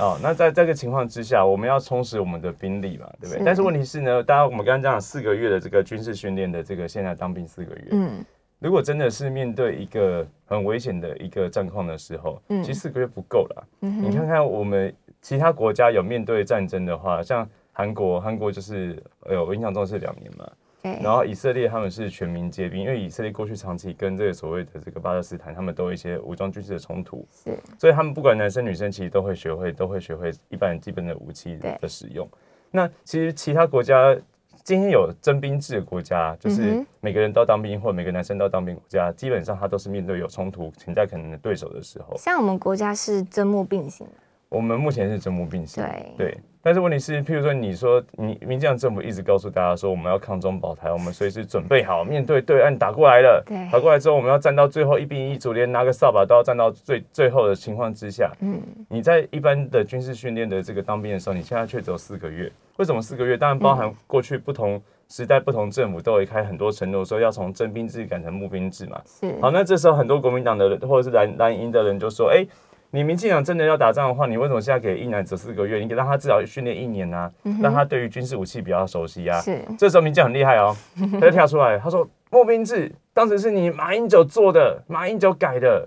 [0.00, 3.38] 哦，那在这个情况之下，我们要充实我们的兵力嘛，对不对？
[3.38, 8.22] 是但是问题是呢，大家我们刚刚讲了四个月的这个军事训练的这个现在当兵四个月，嗯，
[8.58, 13.68] 如果真的是面对一个很危险的一个战况的时候，嗯其实四个月不够了。
[13.80, 17.48] 嗯你看看我们其他国家有面对战争的话，像
[17.78, 20.50] 韩国，韩国就是哎呦，我印象中是两年嘛。
[20.82, 32.28] 对，然后以色列他们是全民皆兵，因为以色列过去长期跟这个所谓的这个巴勒斯坦，他们都有一些武装军事的冲突，是，所以他们不管男生女生，其实都会学会，都会学会一般基本的武器的使用。
[32.72, 34.16] 那其实其他国家
[34.64, 44.04] 今天有征兵制的国家，就是每个人都当兵，或每个男生都当兵国家，基本上他都是面对有冲突、潜在可能的对手的时候，像我们国家是征募并行，
[44.48, 45.84] 我们目前是征募并行。
[46.16, 53.42] 对但是问题是，譬如说，你说你民进党政府一直告诉大家说，我们要抗中保台，我们随时准备好面对对岸打过来了。
[53.46, 58.30] 对打过来之后，我们要站到最后一兵一卒，连拿个扫把都要站到最最后的情况之下。
[58.40, 62.52] 嗯，你在一般的军事训练的这个当兵的时候，你现在却只有四个月。
[62.76, 63.34] 为什么四个月？
[63.38, 64.78] 当然包含过去不同
[65.08, 69.00] 时代、不同政府都有开很多承诺，说要从征兵制改成募兵制嘛。
[69.06, 72.46] 是，好，那这时候很多国民党的人或者是蓝蓝营的人就说：“哎、
[72.90, 75.78] 你民进党真的要打仗的话，你为什么现在给一男只四个月？
[75.78, 80.74] 你给让他至少训练一年啊，让他对于军事武器比较熟悉啊。”是，这时候民进党很厉害哦，
[81.20, 85.86] 他就跳出来，他说：“募兵制当时是你马英九做的，马英九改的。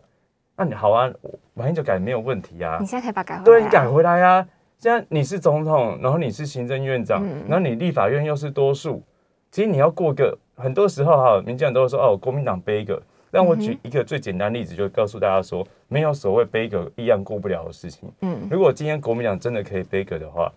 [0.56, 1.12] 那你好啊，
[1.56, 4.48] 马英九改没有问题啊你，现在可以把改回来、啊，对你改回来啊。
[4.78, 9.02] 现在你是总统，然后你是行政院长，嗯然后你立法院又是多数，
[9.50, 13.02] 其实你要过个很多时候哈，民进党都会说哦，国民党背一个。
[13.32, 18.12] 让我举一个最简单例子，就告诉大家说，没有所谓背个一样过不了的事情。
[18.22, 20.52] 嗯，如果今天国民党真的可以背个的话，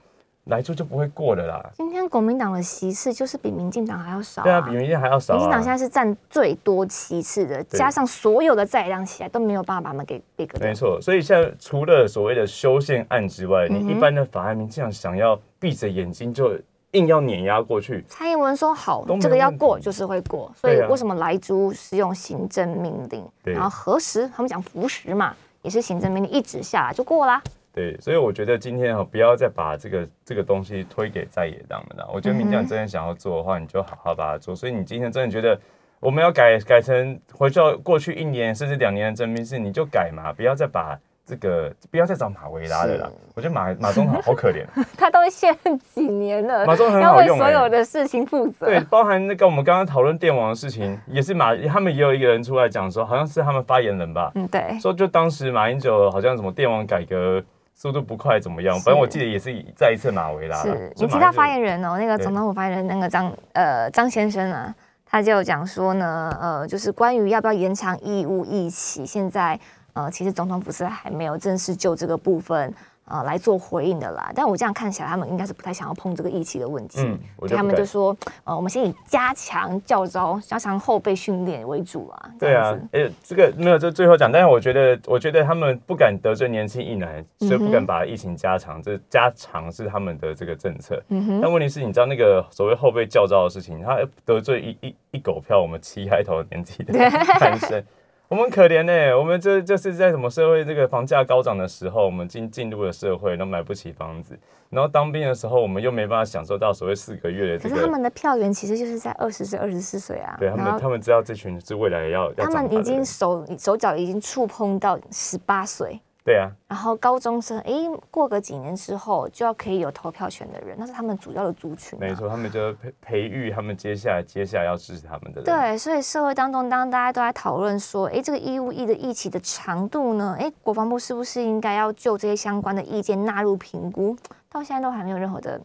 [0.47, 1.71] 来处就不会过了啦。
[1.77, 5.73] 今天国民党的席次就是比民进党还要少、对啊，比民进还要少啊民进党现。
[5.73, 10.69] 在是占最多席次的，加上所有的在量起来都没有办法把他们给背个掉。
[10.69, 16.59] 没错，所以现在除了所谓的修宪案之外，嗯你一般的法案，民进党想要闭着眼睛就
[16.95, 27.43] 硬要碾压过去，蔡英文说好这个要过就是会过，所以为什么莱猪是用行政命令，对然后核实他们讲服实嘛，也是行政命令一直下来就过啦。
[27.73, 32.09] 对，所以我觉得今天哈，不要再把这个这个东西推给在野党了。
[32.15, 34.55] 我觉得民进党真的想要做的话，你就好好把它做。
[34.55, 35.61] 所以你今天真的觉得
[35.99, 43.11] 我们要改改成回到过去一年甚至两年的征兵制，你就改嘛，不要再把这个不要再找马维拉了啦。
[43.35, 44.65] 我觉得马马总统好可怜，
[44.97, 45.57] 他都现
[45.95, 48.67] 几年了，马总统很要为所有的事情负责。
[48.67, 57.43] 对，包含那个我们刚刚讨论电网的事情，也是马他们也有一个人出来讲说，好像是他们发言人吧，嗯，对，说就当时马英九好像什么电网改革
[57.75, 60.63] 速度不快怎么样，反正我记得也是再一次马维拉啦。
[60.63, 64.73] 是所你提到发言人哦，那个对总统府发言人那个张呃张先生啊，
[65.07, 69.59] 他就讲说呢，呃，就是关于要不要延长义务役期，现在
[69.95, 72.73] 呃其实总统府是还没有正式就这个部分
[73.07, 74.33] 呃来做回应的啦。
[74.35, 77.01] 但我这样看起来，他们应该是不太想要碰这个疫情的问题。
[77.01, 82.31] 嗯，所以他们就说，呃，我们先以加强教招、加强后备训练为主啦。
[82.39, 91.01] 这对啊样子，哎、这个没有，这最后讲，但是我觉得，我觉得他们不敢得罪年轻一男，所以不嗯敢把疫情加长，这加长是他们的这个政策。
[91.09, 96.95] 嗯哼，但问题是，你知道那个所谓后备教招的事情，他得罪一一一狗票我们七开头年纪的
[97.39, 97.85] 男生，
[98.29, 104.37] 我们很可怜呢、我们这就是在什么社会这个房价高涨的时候，我们进进入了社会，然后买不起房子，
[104.71, 107.75] 然后当兵的时候，我们又没办法享受到所谓四个月的这个。
[107.75, 117.71] 可是他们的票源其实就是在二十至二十四岁啊，对他们，他们知道这群是未来要要他们已经手手脚已经触碰到十八岁，对啊，然后高中生，哎，
[118.11, 121.99] 过个几年之后就要可以有投票权的人，那是他们主要的族群。
[121.99, 125.45] 没错，他们就培培育他们接下来接下来要支持他们的人。
[125.45, 134.17] 对，所以社会当中，当大家都在讨论说，哎，这个义务役的役期的长度呢，哎，国防部是不是应该要就这些相关的意见纳入评估？
[134.49, 135.61] 到现在都还没有任何的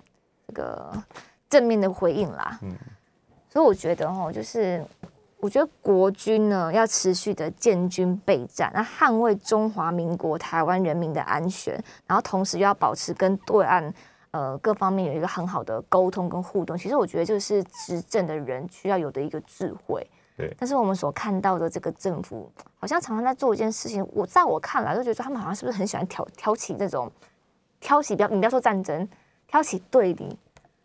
[0.48, 0.92] 这个
[1.50, 2.60] 正面的回应啦。
[2.64, 2.76] 嗯，
[3.48, 4.84] 所以我觉得哦，就是。
[5.42, 11.74] 我觉得国军呢要持续的建军备战，那捍卫中华民国台湾人民的安全，
[12.06, 13.94] 然后同时又要保持跟对岸
[14.32, 16.78] 呃各方面有一个很好的沟通跟互动。
[16.78, 20.06] 其实我觉得这个是执政的人需要有的一个智慧。
[20.36, 20.54] 对。
[20.60, 24.06] 但是我们所看到的这个政府，好像常常在做一件事情。
[24.14, 27.10] 我在我看来，就觉得他们好像是不是很喜欢挑挑起这种
[27.80, 29.08] 挑起，不要你不要说战争，
[29.48, 30.38] 挑起对立。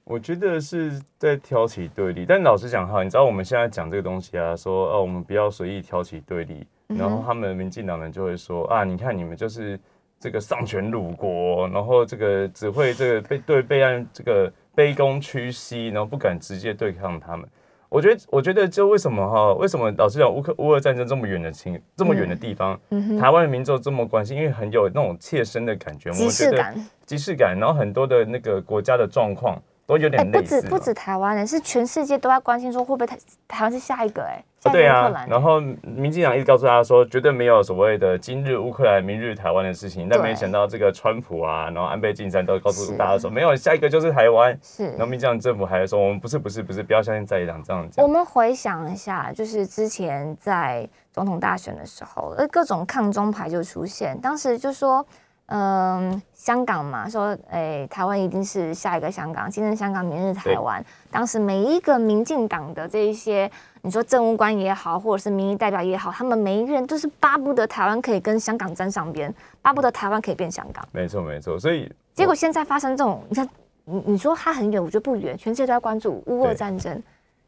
[0.04, 9.80] 我觉得是在挑起对立，但老实讲哈，你知道我们现在讲这个东西啊，说哦，我们不要随意挑起对立，然后他们民进党人就会说啊，你看你们就是
[10.20, 17.48] 这个丧权辱国，然后这个只会这个被对备案这个卑躬屈膝，然后不敢直接对抗他们。
[17.88, 22.78] 我觉得，我觉得就为什么哈，为什么老实讲乌克乌俄战争这么远的情，这么远的地方，
[23.18, 29.58] 台湾的民众这么关心，因为很有那种切身的感觉，即视感，即视感，然后很多的那个国家的状况。
[29.86, 34.42] 都有点类似，不止不止台湾人，是全世界都在关心说会不会台台湾是下一个哎，
[34.72, 47.86] 对啊，然后民进党一直告诉大家说，绝对没有所谓的今日乌克兰，明日台湾的事情，但没想到这个川普啊，然后安倍晋三都告诉大家说，没有下一个就是台湾，是，然后民进党政府还说，我们不是不是不是，不要相信在野党这样。
[47.90, 48.00] 子。
[48.00, 55.06] 我们回想一下，就是之前在总统大选的时候，呃，各种抗中牌就出现，当时就说。
[55.46, 60.82] 嗯，香港嘛，说诶，台湾一定是下一个香港，今日香港，明日台湾。
[61.10, 63.50] 当时每一个民进党的这一些，
[63.82, 70.82] 你说政务官也好，或者是民意代表也好，他们每一个人都是巴不得台湾可以跟香港沾上边，巴不得台湾可以变香港。
[70.92, 71.60] 没错，没错。
[71.60, 73.46] 所以结果现在发生这种，你看，
[73.84, 77.02] 你你说他很远，我觉得不远，全世界都在关注乌俄战争。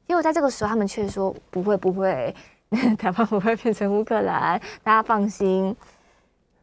[0.06, 2.34] 结果在这个时候，他们却说不会，不会，
[2.98, 5.74] 台湾不会变成乌克兰，大家放心。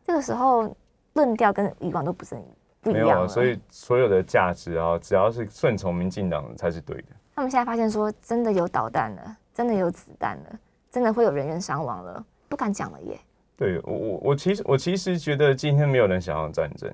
[0.06, 0.72] 这个时候。
[1.14, 2.36] 论调跟以往都不是
[2.82, 7.08] 不一样没有所以所有的价值啊，只要是顺从民进党才是对的。
[7.36, 10.60] 他们现在发现说，真的有导弹了，真的有子弹了，
[10.92, 13.18] 真的会有人员伤亡了，不敢讲了耶。
[13.56, 16.92] 对我我我其实我其实觉得今天没有人想要战争，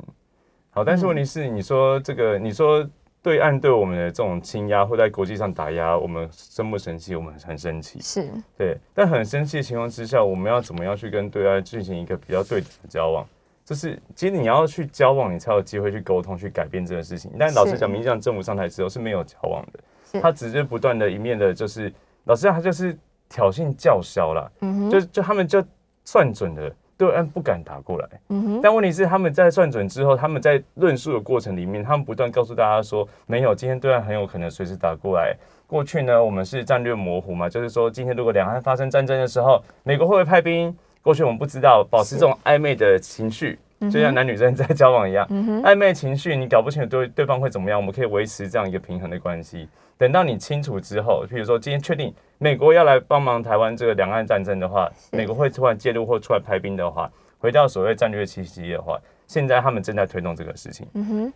[0.69, 2.87] 好，但是问题是你说这个你说
[3.21, 7.15] 对岸对我们的这种倾压或在国际上打压，我们生不生气？
[7.15, 13.27] 我们很生气，是对，但很生气的情况之下，我们要怎么样去跟对岸进行一个比较对等的交往？
[13.69, 17.31] 就是其实你要去交往，你才有机会去沟通、去改变这个事情。
[17.37, 22.97] 但老实讲，民进党政府上台之后是没有交往的，他只是不断的一面的，就是老实讲，他就是
[23.29, 24.51] 挑衅叫嚣了。
[24.61, 25.63] 嗯哼，就就他们就
[26.03, 28.09] 算准了，对岸不敢打过来。
[28.29, 35.35] 嗯哼，但问题是他们在算准之后，他们在论述的过程里面，他们不断告诉大家说，没有，今天对岸很有可能随时打过来。
[35.67, 40.75] 过去呢，我们是战略模糊嘛，就是说今天如果两岸发生战争的时候，美国会不会派兵？
[41.01, 43.57] 过去我们不知道，保持这种暧昧的情绪，
[43.91, 45.27] 就像男女生在交往一样，
[45.63, 49.67] 暧昧情绪你搞不清楚对对方会怎么样，我们可以维持这样一个平衡的关系。
[49.97, 60.87] 等到你清楚之后，譬如说今天确定美国要来帮忙台湾这个两岸战争的话，美国会突然介入或出来派兵的话，回到所谓战略栖息的话，现在他们正在推动这个事情。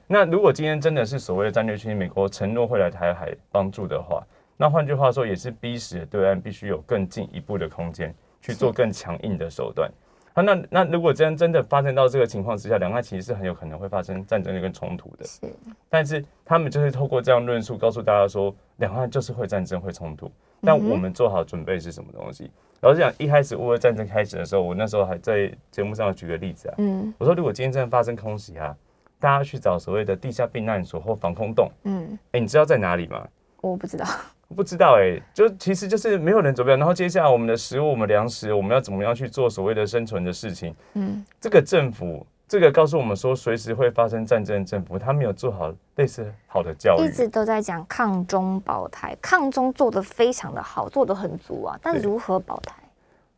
[0.08, 8.14] 那如果今天真的是所谓的战略栖息，美国承诺会来台海帮助的话，那换句话说，也是逼使对岸必须有更进一步的空间。
[8.44, 9.90] 去做更强硬的手段，
[10.34, 15.24] 好，那那如果真真的发生到这个情况之下，两岸其实是很有可能会发生战争跟冲突的。
[15.24, 15.42] 是，
[15.90, 20.30] 但是他们就是透过这样论述告诉大家说，两岸就是会战争会冲突，
[20.62, 22.52] 但我们做好准备是什么东西？
[22.82, 28.76] 老实讲，一开始乌俄战争开始的时候，我那时候还在节目上举个例子啊，嗯，我说如果今天真的发生空袭啊，
[29.20, 33.26] 大家去找所谓的地下避难所或防空洞，嗯，哎，你知道在哪里吗？
[33.62, 34.06] 我不知道。
[34.54, 36.76] 不知道哎，就其实就是没有人准备。
[36.76, 40.74] 然后接下来我们的食物、我们粮食，我们要怎么样去做所谓的生存的事情？
[40.94, 51.78] 嗯，这个政府，这个告诉我们说随时会发生战争，政府他没有做好类似好的教育，一直都在讲抗中保台，抗中做的非常的好，做的很足啊。
[51.82, 52.76] 但如何保台？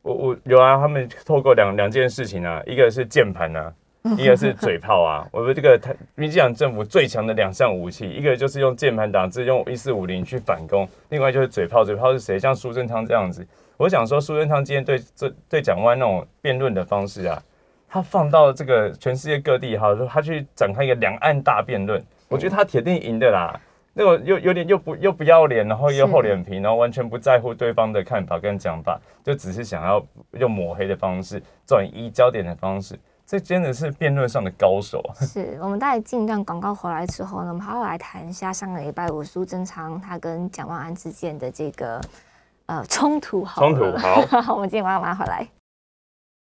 [0.02, 3.74] 我我有啊，他们透过两两件事情啊，一个是键盘啊。
[4.18, 11.84] 一个是嘴炮啊，我们这个台民进党政府最强的两项武器，一个就是用键盘打字，用一四五零去反攻；，另外就是嘴炮。
[11.84, 12.38] 嘴炮是谁？
[12.38, 13.46] 像苏贞昌这样子。
[13.78, 17.42] 我想说，苏贞昌今天对这对蒋万那种辩论的方式啊，
[17.90, 23.60] 他放到这个全世界各地哈，他去展开一个两岸大辩论，我觉得他铁定赢的啦。
[23.98, 32.96] 那种又有点又不又不要脸，然后又厚脸皮，然后完全不在乎对方的看法跟讲法，就只是想要用抹黑的方式转移焦点的方式。
[33.28, 35.26] 这真的是辩论上的高手啊！
[35.26, 42.00] 是我们待进一段广告回来之后呢，我们好好来谈一下上个礼拜五苏贞昌他跟蒋万安之间的这个
[42.68, 43.62] 呃冲突好。
[43.62, 45.48] 冲突好， 我们今天晚上马上回来。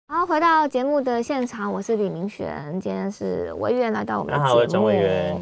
[0.06, 4.48] 好，回到节目的现场，我是李明璇，今天是委员来到我们的节目。
[4.48, 5.36] 好，张委员。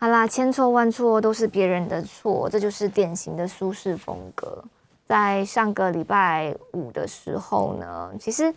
[0.00, 4.62] 好啦，千错万错都是别人的错，这就是典型的苏式风格。
[5.06, 8.52] 在上个礼拜五的时候呢，其实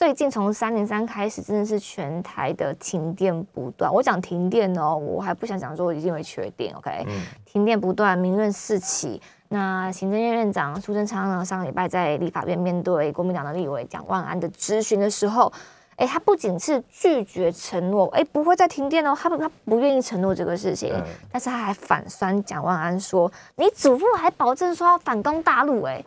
[0.00, 3.92] 最近从三零三开始，真的是全台的停电不断。
[3.92, 7.04] 我讲停电哦，我还不想讲说一定会缺电，OK？
[7.06, 9.20] 嗯，停电不断，民怨四起。
[9.48, 11.44] 那行政院院长苏贞昌呢？
[11.44, 15.52] 上个礼拜在立法院面对国民党的立委蒋万安的质询的时候，
[15.96, 20.94] 哎，他不仅是拒绝承诺，哎，不会再停电哦，他不他不愿意承诺这个事情，
[21.30, 26.04] 但是他还反酸蒋万安说，你祖父还保证说要反攻大陆，哎哎，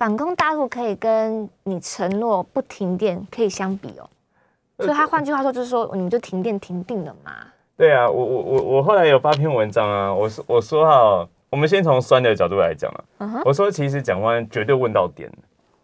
[0.00, 4.08] 反攻大陆可以跟你承诺不停电可以相比哦，
[4.78, 7.32] 所以他换句话说就是说，你们就停电停定了嘛？
[7.76, 11.28] 对啊，我我我我后来有发篇文章啊，我说我说哈。
[11.50, 12.88] 我们先从酸的角度来讲
[13.18, 15.28] 啊，我说其实蒋万绝对问到点。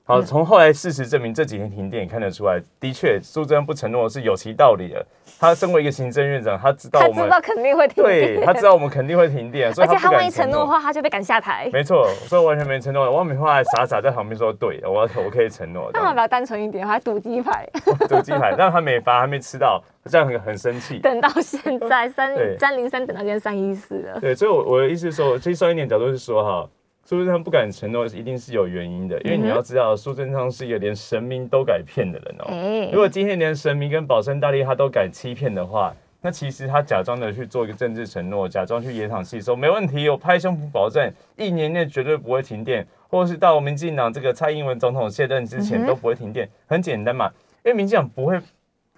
[0.09, 5.04] 好，从后来事实证明，这几天停电也看得出来，的确苏贞不承诺是有其道理的。
[5.40, 11.68] 他身为一个行政院长，他知道我们知道肯定会停电，对他知道我们肯定会停电，而且他万一承诺的话，他就被赶下台。
[11.72, 13.11] 没错，所以完全没承诺。
[13.11, 17.68] 王美花还傻傻在旁边说：“对，我我可以承诺。”那我比较单纯一点，还赌鸡排，
[18.09, 21.00] 赌鸡排，但他没发，还没吃到，这样很很生气。
[21.00, 24.20] 等到现在三三零三，等到今天三一四了。
[24.20, 26.70] 对，所以我我的意思是说，其实酸一点角度是说哈。
[27.09, 32.90] 苏贞昌不敢承诺，一定是有原因的，因为你要知道，苏贞昌是一个连神明都敢骗的人哦。
[32.92, 47.30] 如果今天连神明跟保生大帝他都敢欺骗的话，那其实他假装的去做一个政治承诺，假装去演场戏，说没问题，我拍胸脯保证，一年内绝对不会停电，或者是到民进党这个蔡英文总统卸任之前都不会停电，很简单嘛，
[47.64, 48.36] 因为民进党不会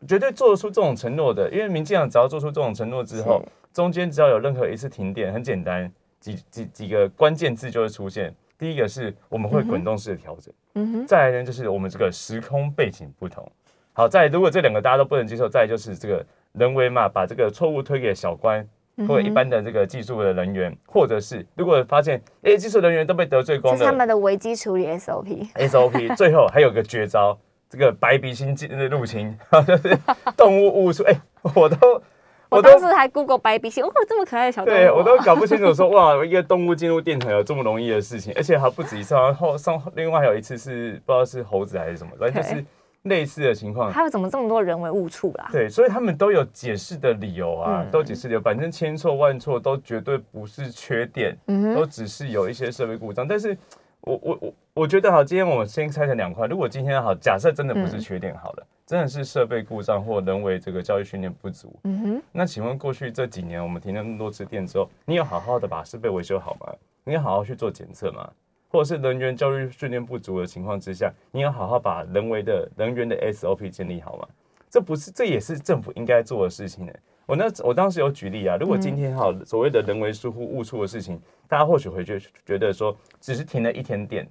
[0.06, 5.92] 绝对做得出这种承诺的，因为民进党只要做出这种承诺之后，中间只要有任何一次停电，很简单。
[6.20, 8.34] 几几几个关键字就会出现。
[8.58, 11.06] 第一个是我们会滚动式的调整，嗯哼。
[11.06, 13.48] 再来呢，就是我们这个时空背景不同。
[13.92, 18.68] 好，再如果这两个大家都不能接受，再就是这个人为嘛，把这个错误推给小官
[19.06, 27.38] 或者一般的这个技术的人员，或者是如果发现哎技术人员都被得罪光了，他们的危机处理 SOP SOP 最后还有个绝招，
[27.70, 29.96] 这个白鼻星进入侵， 就是
[30.36, 31.20] 动物误触，哎，
[31.54, 32.02] 我都。
[32.51, 42.64] 我当时还 Google 白鼻星，哦，这么可爱的小动物，对我都 搞不清楚，说哇，一个动物进入电台有这么容易的事情，而且还不止一次，然后上另外还有一次是不知道是猴子还是什么，反正就是
[43.03, 43.92] 类似的情况。
[43.92, 45.49] 他有怎么这么多人为误触啦？
[45.53, 51.36] 对，所以他们都有解释的理由啊，都解释理由，反正千错万错都绝对不是缺点，
[51.74, 53.28] 都只是有一些设备故障。
[53.28, 53.57] 但是
[54.01, 58.66] 我我我我觉得好，今天我们先拆成两块，如果今天好，假设真的不是缺点，好了。
[58.89, 61.78] 真的是设备故障或人为这个教育训练不足。
[61.84, 66.72] 嗯哼，那请问过去这几年我们停了那么多次电之后，你有好好的把设备维修好吗？
[67.05, 68.26] 你有好好去做检测吗？
[68.70, 74.26] 或者是人员教育训练不足的情况之下，你有好好把人为的人员的 SOP 建立好吗？
[74.70, 76.93] 这不是，这也是政府应该做的事情呢。
[77.26, 84.26] 我那我当时有举例啊，如果今天哈所谓的人为疏忽误触的事情，大家或许会觉觉得说，只是停了一天电。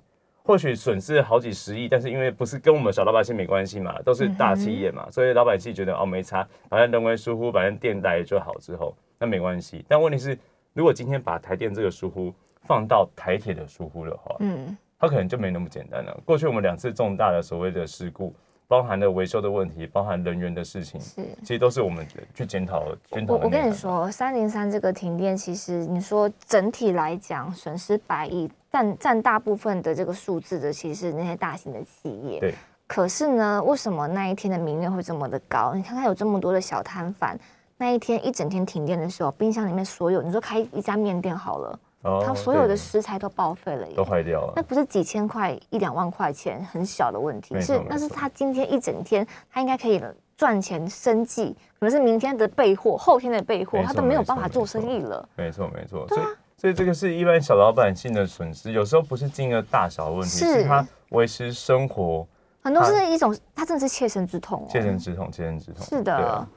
[0.48, 9.84] 或许损失好几十亿，但是因为不是跟我们小老百姓没关系嘛，都是大企业嘛，所以老百姓觉得哦没差，反正人为疏忽，反正电来就好之后，那没关系。
[9.90, 10.40] 但问题是，
[10.72, 16.18] 如果今天把台电这个疏忽放到台铁的疏忽的话，嗯，它可能就没那么简单了。
[16.24, 18.34] 过去我们两次重大的所谓的事故。
[18.68, 23.36] 包含了维修的问题，包含人员的事情，是其实都是我们去检讨检讨。
[23.36, 32.40] 我我跟你说，三零三这个停电，其实你说整体来讲损失百亿，占占大部分的这个数字的，其实是那些大型的企业。
[32.40, 32.54] 对。
[32.86, 35.74] 可是呢，为什么那一天的民怨会这么的高？
[35.74, 37.38] 你看看有这么多的小摊贩，
[37.78, 41.80] 那一天一整天停电的时候，冰箱里面所有，你说开一家面店好了。
[42.26, 44.54] 他所有的食材都报废了，都坏掉了。
[44.56, 50.02] 那不是几千块、一两万块钱很小的问题，是那是他今天一整天，他应该可以
[50.36, 55.28] 赚钱生计，可能是明天的备货、后天的备货，他都没有办法做生意了。
[55.36, 56.08] 没错，没错。
[56.08, 56.22] 所以，
[56.58, 62.28] 所以这个是一般小老百姓的损失，有时候不是金额大小的问题，是他维持生活，
[62.62, 65.86] 很多是一种，他真的是切身之痛，哦切身之痛，切身之痛。
[65.86, 66.48] 是的，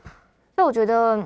[0.54, 1.18] 所以我觉得。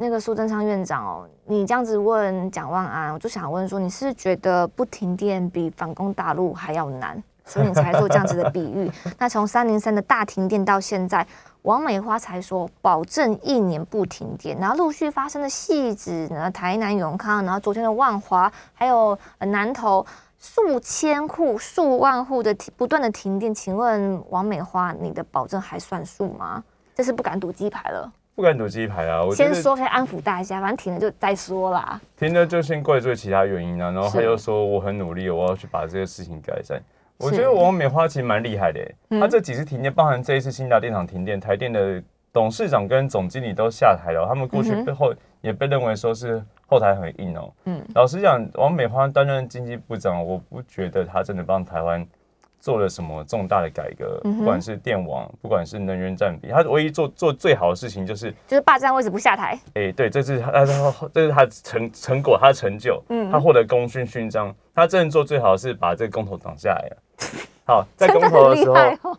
[0.00, 8.88] 那个苏贞昌院长哦，你这样子问蒋万安，我就想问说，你是觉得不停电比反攻大陆还要难，所以你才做这样子的比喻？
[9.18, 11.26] 那从三零三的大停电到现在，
[11.62, 20.06] 王美花才说保证一年不停电，然后陆续发生的戏子呢，台南永康，然后昨天的万华，还有南投
[20.38, 26.62] 数千户、数万户的停不断的停电，请问王美花，你的保证还算数吗？
[26.94, 28.12] 这是不敢赌鸡排了。
[28.38, 32.00] 不敢赌鸡排啊，我先说，先安抚大家，反正停了就再说啦。
[32.16, 36.80] 停了就先怪罪其他原因啊，然后他是又说我很努力，我要去把这个事情改善。
[37.16, 42.00] 我是觉得王美花其实蛮厉害的欸，嗯他这几次停电，包含这一次新达电厂停电，台电的
[42.32, 47.52] 董事长跟总经理都下台了，他们过去背后也被认为说是后台很硬哦。
[47.64, 52.06] 嗯，老实讲，王美花担任经济部长，我不觉得他真的帮台湾
[52.60, 59.58] 做了什么重大的改革，嗯不管是电网，不管是能源占比，他唯一做做最好的事情就是就是霸占位置不下台。
[59.74, 60.64] 哎、对，这是他，他
[61.12, 66.96] 这是他的成成果，他的成就，嗯他获得功勋勋章，他真的做最好的是把这个公投挡下来了。
[67.68, 68.74] 好，在公投的时候，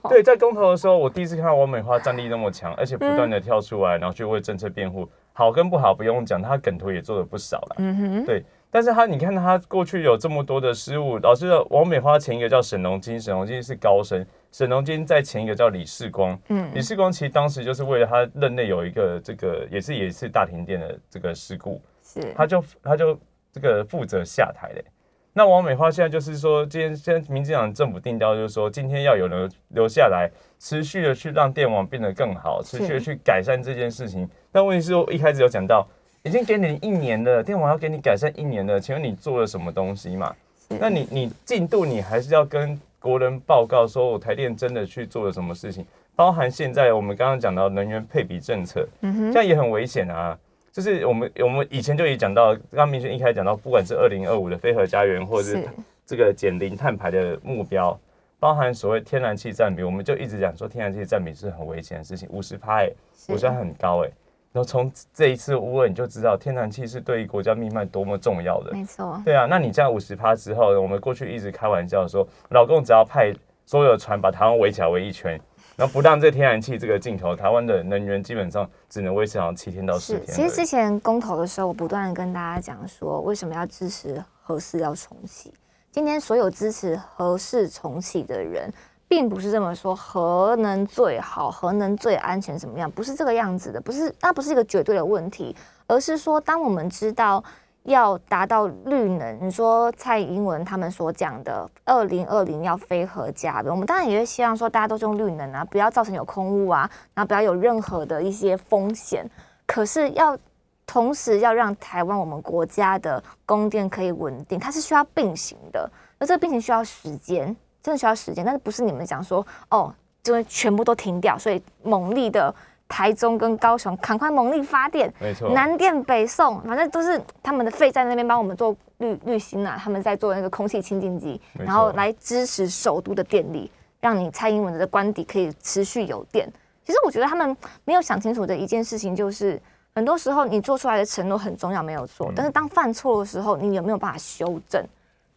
[0.09, 7.75] 对，在公投的时候，我第一次看到王美花战力那么强，而且不断的跳出来，然后去为政策辩护，好跟不好不用讲，他梗图也做了不少了。
[7.77, 23.19] 嗯哼，对，但是他你看他过去有这么多的失误，老师的王美花前一个叫沈荣金，沈荣金是高升，沈荣金在前一个叫李世光，嗯李世光其实当时就是为了他任内有一个这个也是也是大停电的这个事故，是，他就他就
[23.51, 24.83] 这个负责下台嘞。
[25.31, 34.27] 那王美花现在就是说，今天现在民进党政府定调就是说，今天要有人留下来，持续的去让电网变得更好，持续的去改善这件事情。
[34.51, 35.87] 但问题是，我一开始有讲到，
[36.23, 40.35] 已经给你一年了，电网要给你改善一年了，请问你做了什么东西嘛？
[40.79, 50.37] 那你你进度你还是要跟国人报告，说我台电真的去做了什么事情，包含现在我们刚刚讲到能源配比政策，嗯哼，这样也很危险啊。
[50.71, 55.69] 就是我们我们以前就已讲到，刚刚明轩一开始讲到，不管是二零二五的非核家园，或者是是
[56.05, 57.97] 这个减零碳排的目标，
[58.39, 62.83] 包含所谓天然气占比，我们就一直讲说天然气占比是很危险的事情，五十趴
[63.29, 64.11] 五十很高哎。
[64.51, 68.71] 然后从这一次乌俄你就知道天然气是对于国家命脉多么重要的。
[68.71, 73.31] 没错，对啊，那你这样五十趴之后，我们过去一直开玩笑说，老公只要派
[73.65, 75.39] 所有的船把台湾围起来围一圈，
[75.75, 80.17] 然后不让这天然气这个镜头，台湾的能源基本上只能维持好像七天到十。
[80.19, 80.35] 天。
[80.35, 85.53] 其实之前公投的时候，我不断的跟大家讲说，为什么要支持核四要重启。
[85.91, 88.71] 今天所有支持核四重启的人，
[89.09, 95.53] 并不是这么说核能最好、核能最安全怎么样，不是这个样子的，不是那不是一个绝对的问题，
[95.87, 97.43] 而是说当我们知道
[97.83, 109.27] 要达到绿能，你说蔡英文他们所讲的二零二零要非核家，我们当然也会希望说大家都用绿能啊，不要造成有空污啊，然后不要有任何的一些风险。
[109.65, 110.37] 可是要
[110.85, 115.89] 同时要让台湾我们国家的供电可以稳定，它是需要并行的，
[116.19, 122.53] 而这个并行需要时间，真的需要时间，但是不是你们讲说哦，就是全部都停掉，所以猛力的
[122.87, 133.71] 台中跟高雄赶快猛力发电，没错，南电北送，反正都是他们的废在那边帮我们做滤滤芯啊，他们在做那个空气清净机，然后来支持首都的电力，
[134.01, 136.51] 让你蔡英文的官邸可以持续有电。
[136.83, 137.55] 其实我觉得他们
[137.85, 139.61] 没有想清楚的一件事情就是，
[139.93, 144.83] 很多时候你做出来的承诺很重要，没有错，嗯但是当犯错的时候，你有没有办法修正？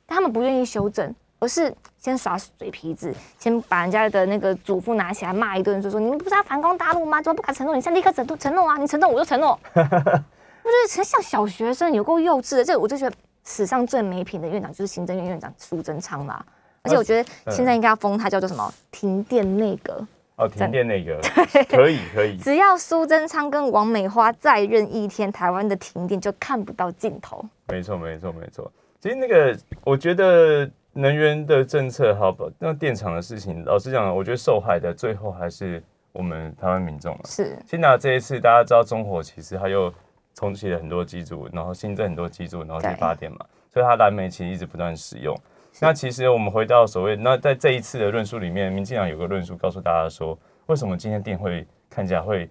[0.07, 7.21] 但他们不愿意修正，而是先耍嘴皮子，先把人家的那个祖父拿起来骂一顿，就说你们不是要反攻大陆吗？
[7.21, 7.75] 怎么不敢承诺？
[7.75, 8.77] 你现在立刻承诺承诺啊！
[8.77, 9.59] 你承诺我就承诺。
[9.75, 12.65] 我觉得很像小学生，有够幼稚的。
[12.65, 16.41] 这我就觉得史上最没品的院长就是行政院院长苏贞昌啦。
[16.83, 20.07] 而且我觉得现在应该要封他叫做什么停电内阁。
[20.37, 21.21] 哦，停电那个
[21.69, 27.45] 可以可以，只要苏贞昌跟王美花再任一天，台湾的停电就看不到尽头。
[27.67, 28.71] 没错没错没错。
[29.01, 35.83] 其实那个我觉得能源的政策好吧，那电厂的事情，老实讲，我觉得受害的最后还是
[36.13, 37.21] 我们台湾民众了。
[37.25, 39.93] 是先拿这一次，大家知道中火其实它又
[40.35, 43.39] 重启了很多机组，然后新增很多机组，然后去对发电嘛，
[43.71, 45.35] 所以它燃煤其实一直不断使用。
[45.81, 52.51] 那其实我们回到所谓，那在这一次的论述里面，民进党有个论述告诉大家说，为什么今天电会看起来会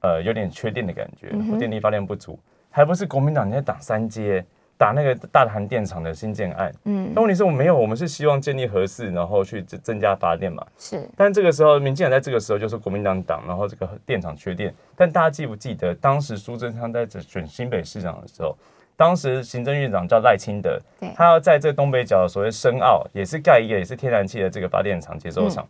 [0.00, 2.40] 呃有点缺电的感觉，电力发电不足，
[2.70, 4.42] 还不是国民党你在打三阶，
[4.78, 6.72] 打那个大韩电厂的新建案。
[6.84, 10.64] 嗯那问题是我们没有，我们是希望建立核四，然后去增增加发电嘛。
[10.78, 14.72] 是但这个时候，民进党在这个时候就是国民党党，然后这个电厂缺电。
[14.96, 18.56] 但大家记不记得，当时苏贞昌在这选新北市长的时候，
[18.96, 25.66] 当时行政院长叫赖清德对，他要在这东北角所谓深澳，也是盖一个也是天然气的这个发电厂接收厂。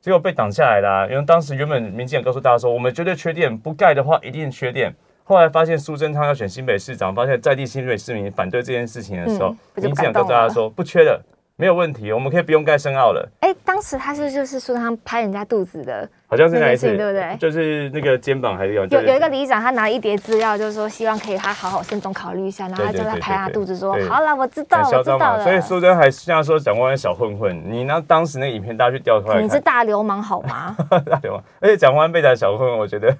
[0.00, 4.92] 结果被挡下来啦、因为当时原本民进党告诉大家说，我们绝对缺电，不盖的话一定缺电。
[5.30, 11.22] 后来发现苏贞昌要选新北市长，发现在地新北市民反对这件事情的时候民进党告诉大家说不缺的，
[11.54, 13.30] 没有问题，我们可以不用盖深澳了。
[13.38, 24.86] 哎，当当时他是就是说他拍人家肚子的，好像是哪一次，对不对就是那个肩膀还是有有有一个里长，他拿了一叠资料，就是说希望可以他好好慎重考虑一下，然后他就在拍他肚子说对好了，我知道。
[24.86, 25.42] 我知道了。
[25.42, 30.76] 所以苏贞还现在说蒋万安小混混，你那当时那个影片大家去调出来你是，大流氓好吗？
[31.22, 31.40] 对吗？
[31.58, 33.16] 而且蒋万安被讲小混混，我觉得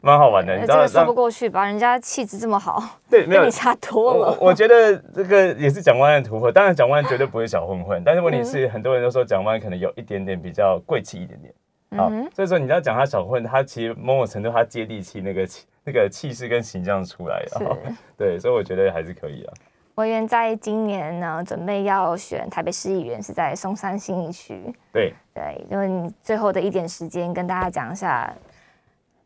[0.00, 1.66] 蛮好玩的，你知道呃这个说不让过去吧？
[1.66, 4.38] 人家气质这么好， 对没有你差多我了。
[4.40, 11.52] 我觉得这个也是蒋万安的突破，当然蒋万安绝对不会小混混，但是问题是嗯很多人都说蒋万安可能有一点点比较贵气一点点。
[11.96, 17.76] 好，嗯所以说你要讲他小混，他其实某种程度他接地气那个气那个气势跟形象出来了。
[18.16, 19.52] 对，所以我觉得还是可以啊。
[19.96, 24.72] 委员在今年呢，准备要选台北市议员，是在松山新一区。
[24.92, 28.32] 对，对，因为你最后的一点时间跟大家讲一下，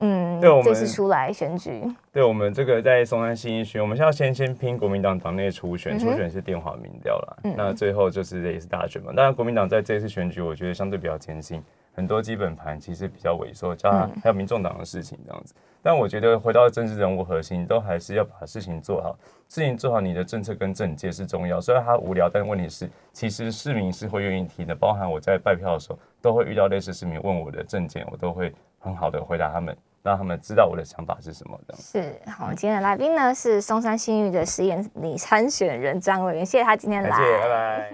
[0.00, 1.82] 嗯，对我们这次出来选举，
[2.12, 9.12] 对我们这个在松山新一区，我们现在先先拼国民党党内初选，嗯初选是电话民调啦，嗯那最后就是也是大选嘛。
[9.14, 11.62] 当然，国民党在这次选举，我觉得相对比较艰辛，
[11.94, 15.54] 很多基本盘其实比较萎缩，加上嗯还有民众党的事情这样子。
[15.80, 19.14] 但我觉得回到政治人物核心，都还是要把事情做好，
[19.50, 21.60] 事情做好，你的政策跟政界是重要。
[21.60, 24.74] 虽然它无聊，但问题是，其实市民是会愿意听的。
[24.74, 28.50] 包含我在拜票的时候，都会遇到类似市民问我的政见，我都会
[28.84, 31.82] 很好的回答他们，让他们知道我的想法是什么这样。
[31.82, 37.90] 是好，今天的来宾呢是松山新域的实验里参选人张委员，谢谢他今天来， 感谢，拜拜。